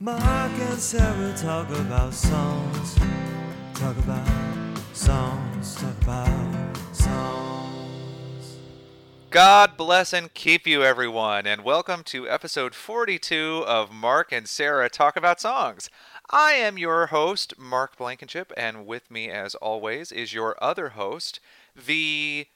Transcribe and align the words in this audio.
Mark 0.00 0.52
and 0.52 0.78
Sarah 0.78 1.34
talk 1.36 1.68
about 1.70 2.14
songs. 2.14 2.94
Talk 3.74 3.98
about 3.98 4.28
songs. 4.92 5.74
Talk 5.74 6.02
about 6.02 6.76
songs. 6.92 8.58
God 9.30 9.76
bless 9.76 10.12
and 10.12 10.32
keep 10.32 10.68
you, 10.68 10.84
everyone, 10.84 11.48
and 11.48 11.64
welcome 11.64 12.04
to 12.04 12.28
episode 12.28 12.76
42 12.76 13.64
of 13.66 13.90
Mark 13.90 14.30
and 14.30 14.48
Sarah 14.48 14.88
Talk 14.88 15.16
About 15.16 15.40
Songs. 15.40 15.90
I 16.30 16.52
am 16.52 16.78
your 16.78 17.06
host, 17.08 17.58
Mark 17.58 17.96
Blankenship, 17.96 18.52
and 18.56 18.86
with 18.86 19.10
me, 19.10 19.28
as 19.28 19.56
always, 19.56 20.12
is 20.12 20.32
your 20.32 20.56
other 20.62 20.90
host, 20.90 21.40
the 21.74 22.46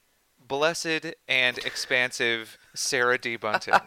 blessed 0.46 1.16
and 1.26 1.58
expansive 1.58 2.56
Sarah 2.72 3.18
D. 3.18 3.34
Bunting. 3.34 3.74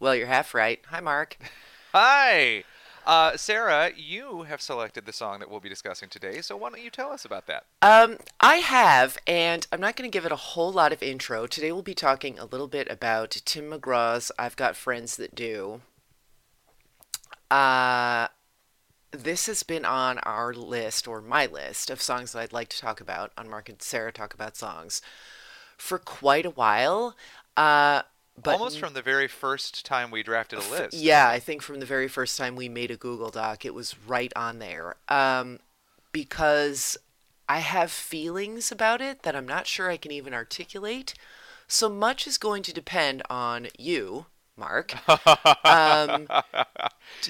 Well, 0.00 0.16
you're 0.16 0.26
half 0.26 0.52
right. 0.52 0.80
Hi, 0.88 0.98
Mark. 1.00 1.36
Hi! 1.94 2.64
Uh, 3.06 3.36
Sarah, 3.36 3.90
you 3.94 4.44
have 4.44 4.62
selected 4.62 5.04
the 5.04 5.12
song 5.12 5.40
that 5.40 5.50
we'll 5.50 5.60
be 5.60 5.68
discussing 5.68 6.08
today, 6.08 6.40
so 6.40 6.56
why 6.56 6.70
don't 6.70 6.82
you 6.82 6.88
tell 6.88 7.12
us 7.12 7.26
about 7.26 7.46
that? 7.48 7.66
Um, 7.82 8.16
I 8.40 8.56
have, 8.56 9.18
and 9.26 9.66
I'm 9.70 9.80
not 9.80 9.96
going 9.96 10.10
to 10.10 10.14
give 10.14 10.24
it 10.24 10.32
a 10.32 10.36
whole 10.36 10.72
lot 10.72 10.94
of 10.94 11.02
intro. 11.02 11.46
Today 11.46 11.70
we'll 11.70 11.82
be 11.82 11.92
talking 11.92 12.38
a 12.38 12.46
little 12.46 12.66
bit 12.66 12.90
about 12.90 13.32
Tim 13.44 13.70
McGraw's 13.70 14.32
"I've 14.38 14.56
Got 14.56 14.74
Friends 14.74 15.16
That 15.16 15.34
Do." 15.34 15.82
Uh, 17.50 18.28
this 19.10 19.44
has 19.44 19.62
been 19.62 19.84
on 19.84 20.18
our 20.20 20.54
list 20.54 21.06
or 21.06 21.20
my 21.20 21.44
list 21.44 21.90
of 21.90 22.00
songs 22.00 22.32
that 22.32 22.38
I'd 22.38 22.54
like 22.54 22.70
to 22.70 22.80
talk 22.80 23.02
about 23.02 23.32
on 23.36 23.50
Mark 23.50 23.68
and 23.68 23.82
Sarah 23.82 24.12
talk 24.12 24.32
about 24.32 24.56
songs 24.56 25.02
for 25.76 25.98
quite 25.98 26.46
a 26.46 26.50
while. 26.50 27.14
Uh, 27.54 28.00
but 28.40 28.54
Almost 28.54 28.78
from 28.78 28.94
the 28.94 29.02
very 29.02 29.28
first 29.28 29.84
time 29.84 30.10
we 30.10 30.22
drafted 30.22 30.58
a 30.58 30.70
list. 30.70 30.94
Yeah, 30.94 31.28
I 31.28 31.38
think 31.38 31.62
from 31.62 31.80
the 31.80 31.86
very 31.86 32.08
first 32.08 32.38
time 32.38 32.56
we 32.56 32.68
made 32.68 32.90
a 32.90 32.96
Google 32.96 33.30
Doc, 33.30 33.64
it 33.64 33.74
was 33.74 33.94
right 34.06 34.32
on 34.34 34.58
there. 34.58 34.96
Um, 35.08 35.60
because 36.12 36.96
I 37.48 37.58
have 37.58 37.90
feelings 37.90 38.72
about 38.72 39.00
it 39.00 39.22
that 39.22 39.36
I'm 39.36 39.46
not 39.46 39.66
sure 39.66 39.90
I 39.90 39.96
can 39.96 40.12
even 40.12 40.32
articulate. 40.32 41.14
So 41.68 41.88
much 41.88 42.26
is 42.26 42.38
going 42.38 42.62
to 42.64 42.72
depend 42.72 43.22
on 43.28 43.68
you, 43.78 44.26
Mark. 44.56 44.94
um, 45.66 46.26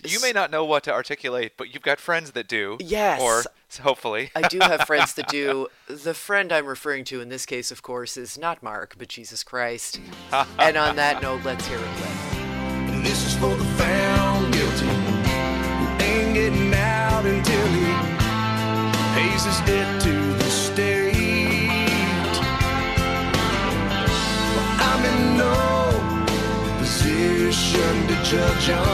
You 0.04 0.20
may 0.20 0.32
not 0.32 0.50
know 0.50 0.64
what 0.64 0.84
to 0.84 0.92
articulate, 0.92 1.52
but 1.56 1.72
you've 1.72 1.82
got 1.82 1.98
friends 2.00 2.32
that 2.32 2.48
do. 2.48 2.76
Yes. 2.80 3.20
Or 3.20 3.42
hopefully. 3.82 4.30
I 4.34 4.42
do 4.42 4.58
have 4.60 4.82
friends 4.82 5.14
that 5.14 5.28
do. 5.28 5.68
The 5.86 6.14
friend 6.14 6.52
I'm 6.52 6.64
referring 6.66 7.04
to 7.06 7.20
in 7.20 7.28
this 7.28 7.44
case, 7.44 7.70
of 7.70 7.82
course, 7.82 8.16
is 8.16 8.38
not 8.38 8.62
Mark, 8.62 8.94
but 8.96 9.08
Jesus 9.08 9.44
Christ. 9.44 10.00
and 10.58 10.76
on 10.76 10.96
that 10.96 11.20
note, 11.20 11.42
let's 11.44 11.66
hear 11.66 11.78
it 11.78 11.84
play. 11.96 12.38
And 12.92 13.04
this 13.04 13.26
is 13.26 13.34
for 13.36 13.54
the 13.54 13.64
found 13.76 14.52
guilty 14.54 14.86
who 14.86 16.04
ain't 16.04 16.34
getting 16.34 16.72
out 16.74 17.26
until 17.26 17.66
he 17.68 17.84
pays 19.14 19.44
his 19.44 19.60
debt 19.66 20.00
to 20.02 20.12
the 20.12 20.50
state. 20.50 21.12
Well, 24.54 24.68
I'm 24.80 25.04
in 25.04 25.36
no 25.36 26.78
position 26.78 28.06
to 28.08 28.14
judge 28.24 28.70
on. 28.70 28.91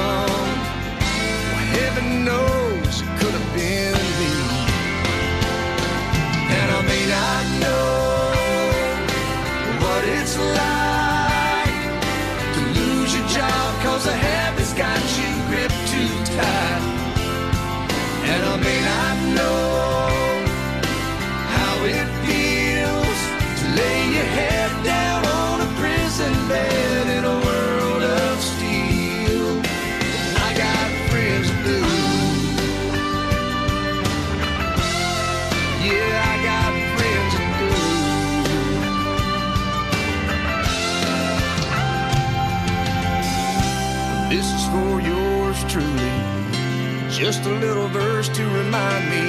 Just 47.28 47.44
a 47.44 47.50
little 47.50 47.88
verse 47.88 48.30
to 48.30 48.42
remind 48.42 49.10
me 49.10 49.22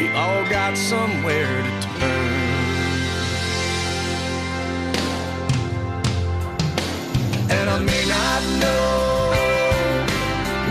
we 0.00 0.08
all 0.16 0.42
got 0.48 0.74
somewhere 0.74 1.62
to 1.62 1.70
turn. 1.82 2.32
And 7.50 7.68
I 7.68 7.78
may 7.78 8.04
not 8.08 8.42
know 8.62 9.32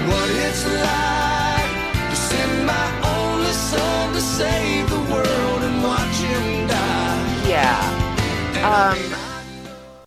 what 0.09 0.29
it's 0.41 0.65
like 0.65 2.09
to 2.09 2.15
send 2.15 2.65
my 2.65 2.87
only 3.13 3.51
son 3.51 4.13
to 4.15 4.19
save 4.19 4.89
the 4.89 5.13
world 5.13 5.61
and 5.61 5.83
watch 5.83 6.17
him 6.17 6.67
die. 6.67 7.47
Yeah. 7.47 7.77
Um, 8.65 8.97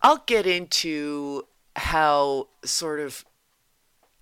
I'll 0.01 0.23
get 0.25 0.45
into 0.45 1.47
how 1.77 2.49
sort 2.65 2.99
of 2.99 3.23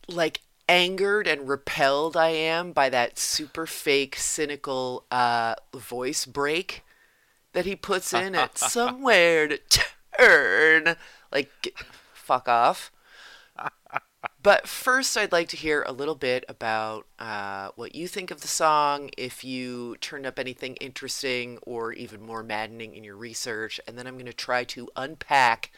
like 0.08 0.42
angered 0.70 1.28
and 1.28 1.50
repelled 1.50 2.16
I 2.16 2.30
am 2.30 2.72
by 2.72 2.90
that 2.90 3.20
super 3.20 3.66
fake, 3.66 4.16
cynical 4.16 5.06
uh, 5.12 5.56
voice 5.76 6.26
break 6.26 6.84
that 7.54 7.66
he 7.66 7.76
puts 7.76 8.14
in 8.14 8.36
at 8.36 8.58
somewhere 8.60 9.48
to 9.48 9.60
turn. 10.18 10.96
Like, 11.32 11.52
g- 11.62 11.74
fuck 12.14 12.48
off. 12.48 12.92
But 14.42 14.68
first, 14.68 15.18
I'd 15.18 15.32
like 15.32 15.48
to 15.50 15.58
hear 15.58 15.84
a 15.84 15.92
little 15.94 16.16
bit 16.16 16.44
about 16.50 17.06
uh, 17.20 17.70
what 17.76 17.96
you 17.96 18.08
think 18.08 18.32
of 18.32 18.42
the 18.42 18.48
song, 18.48 19.12
if 19.18 19.44
you 19.44 19.96
turned 20.02 20.26
up 20.26 20.40
anything 20.40 20.76
interesting 20.78 21.58
or 21.66 21.94
even 21.94 22.22
more 22.22 22.44
maddening 22.44 22.96
in 22.96 23.04
your 23.04 23.16
research, 23.16 23.80
and 23.88 23.98
then 23.98 24.08
I'm 24.08 24.16
going 24.16 24.26
to 24.26 24.34
try 24.34 24.64
to 24.66 24.90
unpack 24.96 25.72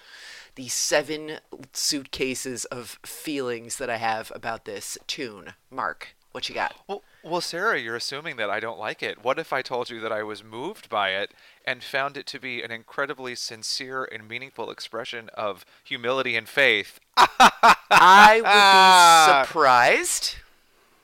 the 0.56 0.67
seven 0.67 1.39
suitcases 1.73 2.66
of 2.66 3.00
feelings 3.06 3.78
that 3.78 3.89
I 3.89 3.97
have 3.97 4.31
about 4.35 4.66
this 4.66 4.97
tune. 5.07 5.53
Mark, 5.69 6.16
what 6.31 6.47
you 6.50 6.56
got? 6.56 6.73
Well, 6.88 7.03
well, 7.23 7.41
Sarah, 7.41 7.79
you're 7.79 7.95
assuming 7.95 8.38
that 8.38 8.50
I 8.50 8.59
don't 8.59 8.79
like 8.79 9.03
it. 9.03 9.23
What 9.23 9.38
if 9.38 9.53
I 9.53 9.62
told 9.62 9.89
you 9.89 10.00
that 10.01 10.12
I 10.12 10.23
was 10.23 10.44
moved 10.44 10.89
by 10.89 11.09
it 11.09 11.34
and 11.66 11.84
found 11.84 12.17
it 12.17 12.25
to 12.28 12.39
be 12.39 12.63
an 12.63 12.72
incredibly 12.72 13.35
sincere 13.35 14.06
and 14.06 14.28
meaningful 14.28 14.72
expression 14.72 15.29
of 15.35 15.66
humility 15.84 16.35
and 16.35 16.50
faith? 16.50 17.00
I 17.18 18.41
would 18.41 19.45
be 19.45 19.47
surprised. 19.53 20.35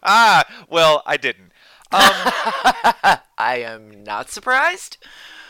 Ah, 0.02 0.44
well, 0.70 1.04
I 1.06 1.18
didn't. 1.18 1.52
Um, 1.92 2.02
I 3.38 3.60
am 3.62 4.04
not 4.04 4.30
surprised. 4.30 4.98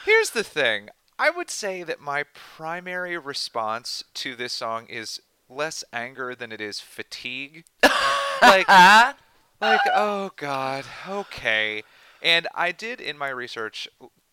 here's 0.06 0.32
the 0.32 0.44
thing. 0.44 0.90
I 1.20 1.30
would 1.32 1.50
say 1.50 1.84
that 1.84 2.00
my 2.00 2.24
primary 2.34 3.18
response 3.18 4.04
to 4.16 4.36
this 4.36 4.54
song 4.54 4.86
is 4.88 5.20
less 5.50 5.84
anger 5.92 6.36
than 6.36 6.52
it 6.52 6.62
is 6.62 6.80
fatigue. 6.80 7.66
like, 8.42 8.68
like, 9.62 9.82
oh 9.94 10.32
God, 10.36 10.86
okay. 11.08 11.84
And 12.22 12.48
I 12.54 12.72
did 12.72 13.02
in 13.02 13.18
my 13.18 13.30
research 13.30 13.88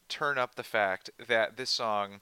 turn 0.08 0.36
up 0.36 0.54
the 0.54 0.62
fact 0.62 1.10
that 1.26 1.56
this 1.56 1.70
song, 1.70 2.20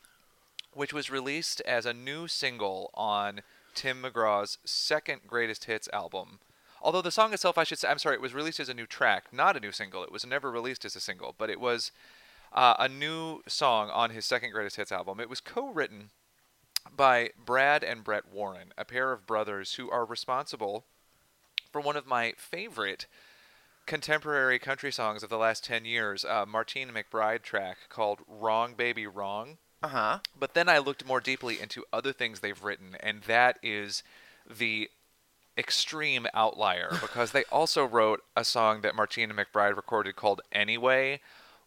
which 0.72 0.92
was 0.92 1.10
released 1.10 1.60
as 1.62 1.84
a 1.84 1.92
new 1.92 2.28
single 2.28 2.90
on 2.94 3.40
Tim 3.74 4.02
McGraw's 4.02 4.58
second 4.64 5.22
greatest 5.26 5.64
hits 5.64 5.88
album, 5.92 6.38
although 6.80 7.02
the 7.02 7.10
song 7.10 7.32
itself, 7.32 7.58
I 7.58 7.64
should 7.64 7.78
say, 7.78 7.88
I'm 7.88 7.98
sorry, 7.98 8.16
it 8.16 8.22
was 8.22 8.34
released 8.34 8.60
as 8.60 8.68
a 8.68 8.74
new 8.74 8.86
track, 8.86 9.24
not 9.32 9.56
a 9.56 9.60
new 9.60 9.72
single. 9.72 10.04
It 10.04 10.12
was 10.12 10.26
never 10.26 10.50
released 10.50 10.84
as 10.84 10.94
a 10.94 11.00
single, 11.00 11.34
but 11.36 11.50
it 11.50 11.60
was 11.60 11.90
uh, 12.52 12.74
a 12.78 12.88
new 12.88 13.40
song 13.46 13.90
on 13.90 14.10
his 14.10 14.24
second 14.24 14.50
greatest 14.50 14.76
hits 14.76 14.92
album. 14.92 15.20
It 15.20 15.30
was 15.30 15.40
co-written 15.40 16.10
by 16.94 17.30
Brad 17.44 17.82
and 17.82 18.04
Brett 18.04 18.24
Warren, 18.30 18.72
a 18.76 18.84
pair 18.84 19.12
of 19.12 19.26
brothers 19.26 19.74
who 19.74 19.90
are 19.90 20.04
responsible 20.04 20.84
for 21.70 21.80
one 21.80 21.96
of 21.96 22.06
my 22.06 22.34
favorite 22.36 23.06
contemporary 23.86 24.58
country 24.58 24.92
songs 24.92 25.22
of 25.22 25.30
the 25.30 25.38
last 25.38 25.64
10 25.64 25.84
years, 25.84 26.24
a 26.24 26.46
Martina 26.46 26.92
McBride 26.92 27.42
track 27.42 27.78
called 27.88 28.20
Wrong 28.28 28.74
Baby 28.74 29.06
Wrong. 29.06 29.58
Uh 29.82 29.88
huh. 29.88 30.18
But 30.38 30.54
then 30.54 30.68
I 30.68 30.78
looked 30.78 31.06
more 31.06 31.20
deeply 31.20 31.60
into 31.60 31.84
other 31.92 32.12
things 32.12 32.40
they've 32.40 32.62
written, 32.62 32.96
and 33.00 33.22
that 33.22 33.58
is 33.62 34.02
the 34.48 34.88
extreme 35.58 36.26
outlier 36.34 36.90
because 37.00 37.32
they 37.32 37.44
also 37.50 37.84
wrote 37.84 38.22
a 38.36 38.44
song 38.44 38.82
that 38.82 38.94
Martina 38.94 39.34
McBride 39.34 39.76
recorded 39.76 40.14
called 40.14 40.40
Anyway, 40.52 41.20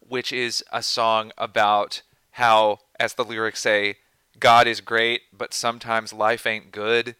which 0.08 0.32
is 0.32 0.64
a 0.72 0.82
song 0.82 1.32
about 1.38 2.02
how, 2.32 2.80
as 3.00 3.14
the 3.14 3.24
lyrics 3.24 3.60
say, 3.60 3.96
God 4.38 4.66
is 4.66 4.80
great, 4.80 5.22
but 5.32 5.54
sometimes 5.54 6.12
life 6.12 6.46
ain't 6.46 6.72
good, 6.72 7.16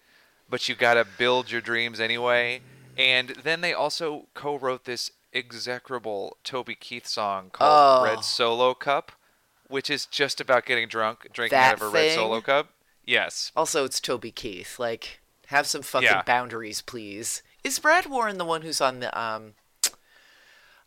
but 0.49 0.69
you 0.69 0.75
gotta 0.75 1.07
build 1.19 1.51
your 1.51 1.61
dreams 1.61 2.01
anyway. 2.01 2.61
And 2.97 3.31
then 3.43 3.61
they 3.61 3.73
also 3.73 4.27
co-wrote 4.35 4.85
this 4.85 5.11
execrable 5.35 6.37
Toby 6.45 6.75
Keith 6.75 7.07
song 7.07 7.51
called 7.51 8.03
Oh. 8.03 8.05
Red 8.05 8.25
Solo 8.25 8.75
Cup, 8.75 9.13
which 9.69 9.91
is 9.91 10.07
just 10.07 10.41
about 10.41 10.65
getting 10.67 10.89
drunk, 10.89 11.29
drinking 11.33 11.57
That 11.59 11.73
out 11.73 11.83
of 11.83 11.89
a 11.89 11.89
red 11.89 12.15
solo 12.15 12.41
cup. 12.41 12.71
Yes. 13.05 13.53
Also, 13.57 13.85
it's 13.85 14.01
Toby 14.01 14.31
Keith. 14.31 14.79
Like, 14.79 15.21
have 15.47 15.67
some 15.67 15.83
fucking 15.83 16.07
Yeah. 16.09 16.23
boundaries, 16.23 16.83
please. 16.83 17.43
Is 17.65 17.79
Brad 17.79 18.07
Warren 18.07 18.39
the 18.39 18.45
one 18.45 18.63
who's 18.63 18.81
on 18.81 19.01
the 19.01 19.19
um, 19.19 19.55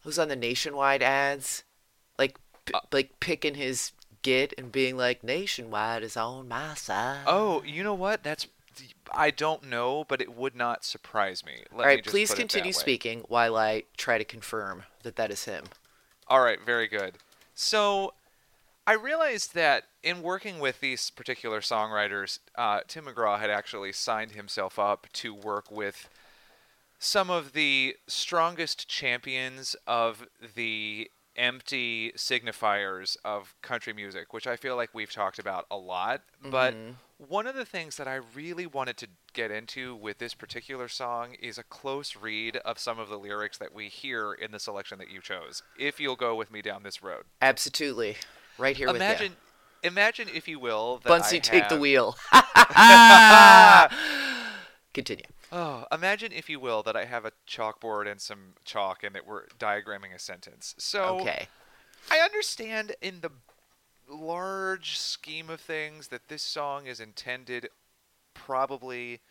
who's 0.03 0.17
on 0.19 0.29
the 0.29 0.35
nationwide 0.35 1.03
ads, 1.03 1.63
like, 2.19 2.37
p- 2.65 2.75
like 2.91 3.19
picking 3.19 3.55
his 3.55 3.93
git 4.21 4.53
and 4.57 4.71
being 4.71 4.95
like, 4.95 5.23
"Nationwide 5.23 6.03
is 6.03 6.15
on 6.15 6.47
my 6.47 6.75
side." 6.75 7.23
Oh, 7.25 7.63
you 7.63 7.83
know 7.83 7.95
what? 7.95 8.21
That's 8.21 8.47
I 9.11 9.31
don't 9.31 9.63
know, 9.63 10.05
but 10.07 10.21
it 10.21 10.35
would 10.35 10.55
not 10.55 10.85
surprise 10.85 11.43
me. 11.45 11.63
Let 11.71 11.87
All 11.87 11.95
me 11.95 12.01
just 12.01 12.13
please 12.13 12.29
put 12.29 12.35
it 12.35 12.37
that 12.37 12.41
continue 12.41 12.73
speaking 12.73 13.23
while 13.27 13.57
I 13.57 13.83
try 13.97 14.17
to 14.17 14.23
confirm 14.23 14.83
that 15.03 15.15
that 15.15 15.31
is 15.31 15.45
him. 15.45 15.65
All 16.27 16.41
right, 16.41 16.59
very 16.63 16.87
good. 16.87 17.15
So, 17.55 18.13
I 18.85 18.93
realized 18.93 19.55
that 19.55 19.85
in 20.03 20.21
working 20.21 20.59
with 20.59 20.79
these 20.79 21.09
particular 21.09 21.59
songwriters, 21.59 22.39
uh, 22.55 22.81
Tim 22.87 23.05
McGraw 23.05 23.39
had 23.39 23.49
actually 23.49 23.91
signed 23.91 24.31
himself 24.31 24.77
up 24.77 25.07
to 25.13 25.33
work 25.33 25.71
with 25.71 26.07
some 26.99 27.29
of 27.29 27.53
the 27.53 27.95
strongest 28.07 28.87
champions 28.87 29.75
of 29.87 30.27
the 30.55 31.09
empty 31.39 32.11
signifiers 32.15 33.17
of 33.23 33.55
country 33.61 33.93
music, 33.93 34.33
which 34.33 34.45
I 34.45 34.57
feel 34.57 34.75
like 34.75 34.89
we've 34.93 35.11
talked 35.11 35.39
about 35.39 35.65
a 35.71 35.77
lot. 35.77 36.21
But 36.43 36.75
mm-hmm. 36.75 36.91
one 37.17 37.47
of 37.47 37.55
the 37.55 37.65
things 37.65 37.97
that 37.97 38.07
I 38.07 38.19
really 38.35 38.67
wanted 38.67 38.97
to 38.97 39.07
get 39.33 39.49
into 39.49 39.95
with 39.95 40.19
this 40.19 40.33
particular 40.33 40.89
song 40.89 41.35
is 41.39 41.57
a 41.57 41.63
close 41.63 42.15
read 42.15 42.57
of 42.57 42.77
some 42.77 42.99
of 42.99 43.09
the 43.09 43.17
lyrics 43.17 43.57
that 43.57 43.73
we 43.73 43.87
hear 43.87 44.33
in 44.33 44.51
the 44.51 44.59
selection 44.59 44.99
that 44.99 45.09
you 45.09 45.21
chose. 45.21 45.63
If 45.77 45.99
you'll 45.99 46.17
go 46.17 46.35
with 46.35 46.51
me 46.51 46.61
down 46.61 46.83
this 46.83 47.01
road, 47.01 47.23
Absolutely, 47.41 48.17
right 48.57 48.75
here 48.75 48.89
imagine, 48.89 49.37
imagine 49.81 50.27
if 50.33 50.47
you 50.47 50.59
will, 50.59 51.01
that 51.05 51.23
I 51.23 51.39
take 51.39 51.69
the 51.69 51.79
wheel. 51.79 52.17
Continue. 54.93 55.25
Oh, 55.51 55.85
imagine 55.91 56.31
if 56.31 56.49
you 56.49 56.59
will 56.59 56.83
that 56.83 56.95
I 56.95 57.05
have 57.05 57.25
a 57.25 57.31
chalkboard 57.47 58.09
and 58.09 58.21
some 58.21 58.53
chalk 58.65 59.03
and 59.03 59.15
that 59.15 59.25
we're 59.25 59.47
diagramming 59.59 60.13
a 60.13 60.19
sentence. 60.19 60.75
So 60.77 61.19
Okay. 61.21 61.47
I 62.11 62.19
understand 62.19 62.95
in 63.01 63.21
the 63.21 63.31
large 64.07 64.97
scheme 64.97 65.49
of 65.49 65.59
things 65.61 66.07
that 66.09 66.27
this 66.27 66.43
song 66.43 66.85
is 66.87 66.99
intended 66.99 67.69
probably 68.33 69.21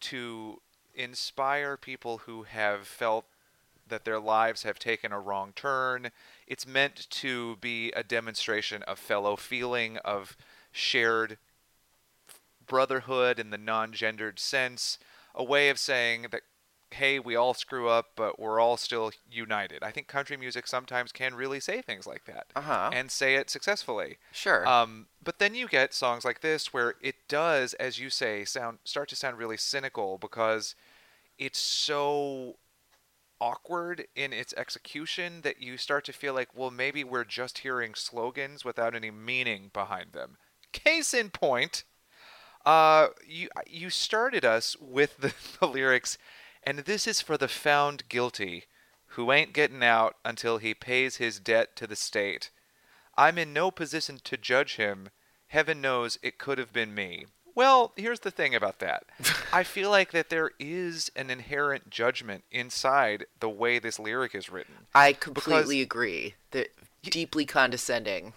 to 0.00 0.60
inspire 0.94 1.76
people 1.76 2.18
who 2.18 2.44
have 2.44 2.86
felt 2.86 3.26
that 3.88 4.04
their 4.04 4.20
lives 4.20 4.62
have 4.62 4.78
taken 4.78 5.12
a 5.12 5.20
wrong 5.20 5.52
turn. 5.54 6.10
It's 6.46 6.66
meant 6.66 7.08
to 7.10 7.56
be 7.56 7.90
a 7.92 8.02
demonstration 8.04 8.82
of 8.84 8.98
fellow 8.98 9.36
feeling, 9.36 9.98
of 9.98 10.36
shared 10.72 11.38
brotherhood 12.66 13.38
in 13.38 13.50
the 13.50 13.58
non 13.58 13.92
gendered 13.92 14.38
sense, 14.38 14.98
a 15.34 15.44
way 15.44 15.68
of 15.68 15.78
saying 15.78 16.26
that, 16.32 16.42
hey, 16.92 17.18
we 17.20 17.36
all 17.36 17.54
screw 17.54 17.88
up, 17.88 18.06
but 18.16 18.40
we're 18.40 18.58
all 18.58 18.76
still 18.76 19.12
united. 19.30 19.82
I 19.82 19.92
think 19.92 20.08
country 20.08 20.36
music 20.36 20.66
sometimes 20.66 21.12
can 21.12 21.34
really 21.36 21.60
say 21.60 21.82
things 21.82 22.04
like 22.06 22.24
that 22.24 22.46
Uh-huh. 22.56 22.90
and 22.92 23.10
say 23.12 23.36
it 23.36 23.48
successfully. 23.48 24.18
Sure. 24.32 24.66
Um, 24.66 25.06
but 25.22 25.38
then 25.38 25.54
you 25.54 25.68
get 25.68 25.94
songs 25.94 26.24
like 26.24 26.40
this 26.40 26.72
where 26.72 26.94
it 27.00 27.14
does, 27.28 27.74
as 27.74 28.00
you 28.00 28.10
say, 28.10 28.44
sound 28.44 28.78
start 28.84 29.08
to 29.10 29.16
sound 29.16 29.38
really 29.38 29.56
cynical 29.56 30.18
because 30.18 30.74
it's 31.38 31.60
so 31.60 32.56
awkward 33.40 34.06
in 34.14 34.32
its 34.32 34.52
execution 34.56 35.40
that 35.42 35.62
you 35.62 35.76
start 35.76 36.04
to 36.04 36.12
feel 36.12 36.34
like, 36.34 36.48
well, 36.54 36.70
maybe 36.70 37.02
we're 37.04 37.24
just 37.24 37.58
hearing 37.58 37.94
slogans 37.94 38.64
without 38.64 38.94
any 38.94 39.10
meaning 39.10 39.70
behind 39.72 40.12
them. 40.12 40.36
Case 40.72 41.14
in 41.14 41.30
point, 41.30 41.84
uh, 42.64 43.08
you 43.26 43.48
you 43.66 43.90
started 43.90 44.44
us 44.44 44.76
with 44.80 45.18
the, 45.18 45.32
the 45.60 45.66
lyrics, 45.66 46.18
and 46.62 46.80
this 46.80 47.06
is 47.06 47.20
for 47.20 47.36
the 47.36 47.48
found 47.48 48.08
guilty, 48.08 48.64
who 49.08 49.32
ain't 49.32 49.52
getting 49.52 49.82
out 49.82 50.16
until 50.24 50.58
he 50.58 50.74
pays 50.74 51.16
his 51.16 51.40
debt 51.40 51.76
to 51.76 51.86
the 51.86 51.96
state. 51.96 52.50
I'm 53.16 53.38
in 53.38 53.52
no 53.52 53.70
position 53.70 54.18
to 54.24 54.36
judge 54.36 54.76
him. 54.76 55.10
Heaven 55.48 55.80
knows 55.80 56.18
it 56.22 56.38
could 56.38 56.58
have 56.58 56.72
been 56.72 56.94
me. 56.94 57.26
Well, 57.54 57.92
here's 57.96 58.20
the 58.20 58.30
thing 58.30 58.54
about 58.54 58.78
that. 58.78 59.04
I 59.52 59.64
feel 59.64 59.90
like 59.90 60.12
that 60.12 60.30
there 60.30 60.52
is 60.58 61.10
an 61.16 61.28
inherent 61.30 61.90
judgment 61.90 62.44
inside 62.50 63.26
the 63.40 63.48
way 63.48 63.78
this 63.78 63.98
lyric 63.98 64.34
is 64.34 64.48
written. 64.48 64.86
I 64.94 65.12
completely 65.12 65.80
agree. 65.82 66.34
That 66.52 66.68
deeply 67.02 67.44
condescending. 67.44 68.32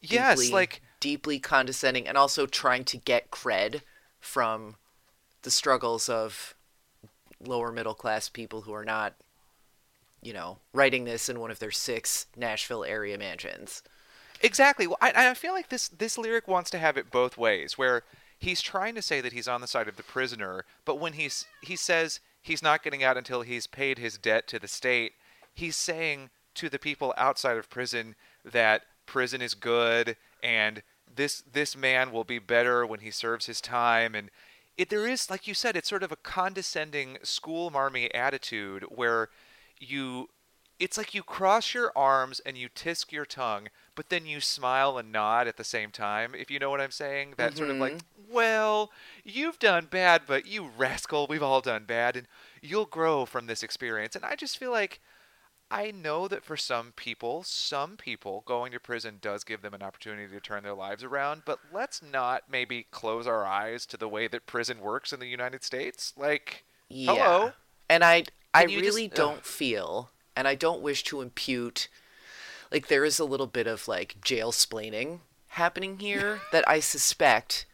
Yes, 0.00 0.40
deeply, 0.40 0.52
like 0.52 0.82
deeply 1.04 1.38
condescending, 1.38 2.08
and 2.08 2.16
also 2.16 2.46
trying 2.46 2.82
to 2.82 2.96
get 2.96 3.30
cred 3.30 3.82
from 4.20 4.76
the 5.42 5.50
struggles 5.50 6.08
of 6.08 6.54
lower 7.38 7.70
middle 7.70 7.92
class 7.92 8.30
people 8.30 8.62
who 8.62 8.72
are 8.72 8.86
not, 8.86 9.12
you 10.22 10.32
know, 10.32 10.56
writing 10.72 11.04
this 11.04 11.28
in 11.28 11.38
one 11.38 11.50
of 11.50 11.58
their 11.58 11.70
six 11.70 12.24
Nashville 12.34 12.84
area 12.84 13.18
mansions. 13.18 13.82
Exactly. 14.40 14.86
Well, 14.86 14.96
I, 15.02 15.28
I 15.28 15.34
feel 15.34 15.52
like 15.52 15.68
this 15.68 15.88
this 15.88 16.16
lyric 16.16 16.48
wants 16.48 16.70
to 16.70 16.78
have 16.78 16.96
it 16.96 17.10
both 17.10 17.36
ways, 17.36 17.76
where 17.76 18.04
he's 18.38 18.62
trying 18.62 18.94
to 18.94 19.02
say 19.02 19.20
that 19.20 19.34
he's 19.34 19.46
on 19.46 19.60
the 19.60 19.66
side 19.66 19.88
of 19.88 19.98
the 19.98 20.02
prisoner, 20.02 20.64
but 20.86 20.98
when 20.98 21.12
he's 21.12 21.44
he 21.60 21.76
says 21.76 22.20
he's 22.40 22.62
not 22.62 22.82
getting 22.82 23.04
out 23.04 23.18
until 23.18 23.42
he's 23.42 23.66
paid 23.66 23.98
his 23.98 24.16
debt 24.16 24.48
to 24.48 24.58
the 24.58 24.68
state, 24.68 25.12
he's 25.52 25.76
saying 25.76 26.30
to 26.54 26.70
the 26.70 26.78
people 26.78 27.12
outside 27.18 27.58
of 27.58 27.68
prison 27.68 28.14
that 28.42 28.84
prison 29.04 29.42
is 29.42 29.52
good 29.52 30.16
and 30.42 30.82
this 31.14 31.42
this 31.50 31.76
man 31.76 32.12
will 32.12 32.24
be 32.24 32.38
better 32.38 32.86
when 32.86 33.00
he 33.00 33.10
serves 33.10 33.46
his 33.46 33.60
time 33.60 34.14
and 34.14 34.30
it 34.76 34.90
there 34.90 35.06
is 35.06 35.30
like 35.30 35.46
you 35.46 35.54
said 35.54 35.76
it's 35.76 35.88
sort 35.88 36.02
of 36.02 36.12
a 36.12 36.16
condescending 36.16 37.18
school 37.22 37.70
marmy 37.70 38.12
attitude 38.14 38.84
where 38.88 39.28
you 39.78 40.28
it's 40.78 40.98
like 40.98 41.14
you 41.14 41.22
cross 41.22 41.72
your 41.72 41.92
arms 41.94 42.40
and 42.40 42.58
you 42.58 42.68
tisk 42.68 43.12
your 43.12 43.24
tongue, 43.24 43.68
but 43.94 44.08
then 44.08 44.26
you 44.26 44.40
smile 44.40 44.98
and 44.98 45.12
nod 45.12 45.46
at 45.46 45.56
the 45.56 45.64
same 45.64 45.90
time, 45.90 46.34
if 46.34 46.50
you 46.50 46.58
know 46.58 46.70
what 46.70 46.80
I'm 46.80 46.90
saying. 46.90 47.34
That 47.36 47.56
sort 47.56 47.70
of 47.70 47.76
like, 47.76 47.94
mm-hmm. 47.94 48.34
well, 48.34 48.90
you've 49.22 49.58
done 49.58 49.86
bad, 49.90 50.22
but 50.26 50.46
you 50.46 50.68
rascal, 50.76 51.26
we've 51.28 51.42
all 51.42 51.60
done 51.60 51.84
bad, 51.84 52.16
and 52.16 52.26
you'll 52.60 52.86
grow 52.86 53.24
from 53.24 53.46
this 53.46 53.62
experience. 53.62 54.16
And 54.16 54.24
I 54.24 54.34
just 54.34 54.58
feel 54.58 54.72
like 54.72 55.00
I 55.74 55.90
know 55.90 56.28
that 56.28 56.44
for 56.44 56.56
some 56.56 56.92
people, 56.94 57.42
some 57.42 57.96
people 57.96 58.44
going 58.46 58.70
to 58.70 58.78
prison 58.78 59.18
does 59.20 59.42
give 59.42 59.60
them 59.60 59.74
an 59.74 59.82
opportunity 59.82 60.32
to 60.32 60.40
turn 60.40 60.62
their 60.62 60.72
lives 60.72 61.02
around, 61.02 61.42
but 61.44 61.58
let's 61.72 62.00
not 62.00 62.44
maybe 62.48 62.86
close 62.92 63.26
our 63.26 63.44
eyes 63.44 63.84
to 63.86 63.96
the 63.96 64.06
way 64.06 64.28
that 64.28 64.46
prison 64.46 64.78
works 64.78 65.12
in 65.12 65.18
the 65.18 65.26
United 65.26 65.64
States. 65.64 66.12
Like, 66.16 66.64
Yeah. 66.88 67.12
hello? 67.12 67.52
And 67.90 68.04
I 68.04 68.22
I 68.54 68.66
you 68.66 68.80
just- 68.80 68.94
really 68.96 69.08
don't 69.08 69.44
feel 69.44 70.10
and 70.36 70.46
I 70.46 70.54
don't 70.54 70.80
wish 70.80 71.02
to 71.04 71.20
impute 71.20 71.88
like 72.70 72.86
there 72.86 73.04
is 73.04 73.18
a 73.18 73.24
little 73.24 73.48
bit 73.48 73.66
of 73.66 73.88
like 73.88 74.20
jail 74.22 74.52
splaining 74.52 75.20
happening 75.48 75.98
here 75.98 76.40
that 76.52 76.68
I 76.68 76.78
suspect 76.78 77.66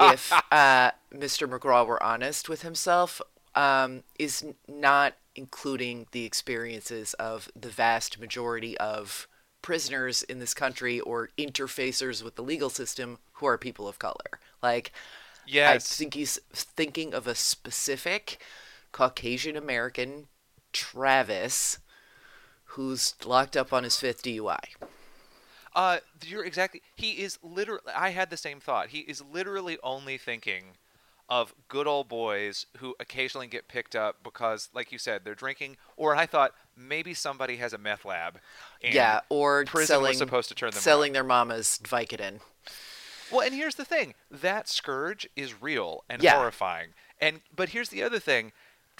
if 0.00 0.32
uh, 0.52 0.92
Mr. 1.12 1.48
McGraw 1.50 1.84
were 1.84 2.00
honest 2.00 2.48
with 2.48 2.62
himself 2.62 3.20
um, 3.56 4.04
is 4.16 4.44
not 4.68 5.14
including 5.38 6.08
the 6.10 6.24
experiences 6.24 7.14
of 7.14 7.48
the 7.54 7.68
vast 7.68 8.18
majority 8.18 8.76
of 8.78 9.28
prisoners 9.62 10.24
in 10.24 10.40
this 10.40 10.52
country 10.52 10.98
or 11.00 11.30
interfacers 11.38 12.22
with 12.22 12.34
the 12.34 12.42
legal 12.42 12.68
system 12.68 13.18
who 13.34 13.46
are 13.46 13.56
people 13.56 13.86
of 13.86 14.00
color. 14.00 14.40
Like 14.62 14.90
I 15.70 15.78
think 15.78 16.14
he's 16.14 16.40
thinking 16.52 17.14
of 17.14 17.28
a 17.28 17.36
specific 17.36 18.38
Caucasian 18.90 19.56
American, 19.56 20.26
Travis, 20.72 21.78
who's 22.72 23.14
locked 23.24 23.56
up 23.56 23.72
on 23.72 23.84
his 23.84 23.96
fifth 23.96 24.22
DUI. 24.22 24.58
Uh, 25.74 25.98
you're 26.26 26.44
exactly. 26.44 26.82
He 26.96 27.12
is 27.12 27.38
literally. 27.42 27.82
I 27.94 28.10
had 28.10 28.30
the 28.30 28.36
same 28.36 28.58
thought. 28.58 28.88
He 28.88 29.00
is 29.00 29.22
literally 29.22 29.78
only 29.84 30.18
thinking 30.18 30.76
of 31.28 31.54
good 31.68 31.86
old 31.86 32.08
boys 32.08 32.66
who 32.78 32.94
occasionally 32.98 33.46
get 33.46 33.68
picked 33.68 33.94
up 33.94 34.22
because, 34.22 34.68
like 34.72 34.90
you 34.92 34.98
said, 34.98 35.22
they're 35.24 35.34
drinking. 35.34 35.76
Or 35.96 36.16
I 36.16 36.24
thought 36.26 36.52
maybe 36.76 37.12
somebody 37.14 37.56
has 37.56 37.72
a 37.72 37.78
meth 37.78 38.04
lab. 38.04 38.38
and 38.82 38.94
yeah, 38.94 39.20
or 39.28 39.64
prison 39.64 39.86
selling 39.94 40.08
was 40.10 40.18
supposed 40.18 40.48
to 40.48 40.54
turn 40.54 40.70
them 40.70 40.80
selling 40.80 41.12
their 41.12 41.24
mama's 41.24 41.78
Vicodin. 41.82 42.40
Well, 43.30 43.40
and 43.42 43.54
here's 43.54 43.74
the 43.74 43.84
thing: 43.84 44.14
that 44.30 44.68
scourge 44.68 45.28
is 45.36 45.60
real 45.60 46.04
and 46.08 46.22
Yeah. 46.22 46.36
horrifying. 46.36 46.94
And 47.20 47.42
but 47.54 47.70
here's 47.70 47.90
the 47.90 48.02
other 48.02 48.18
thing: 48.18 48.52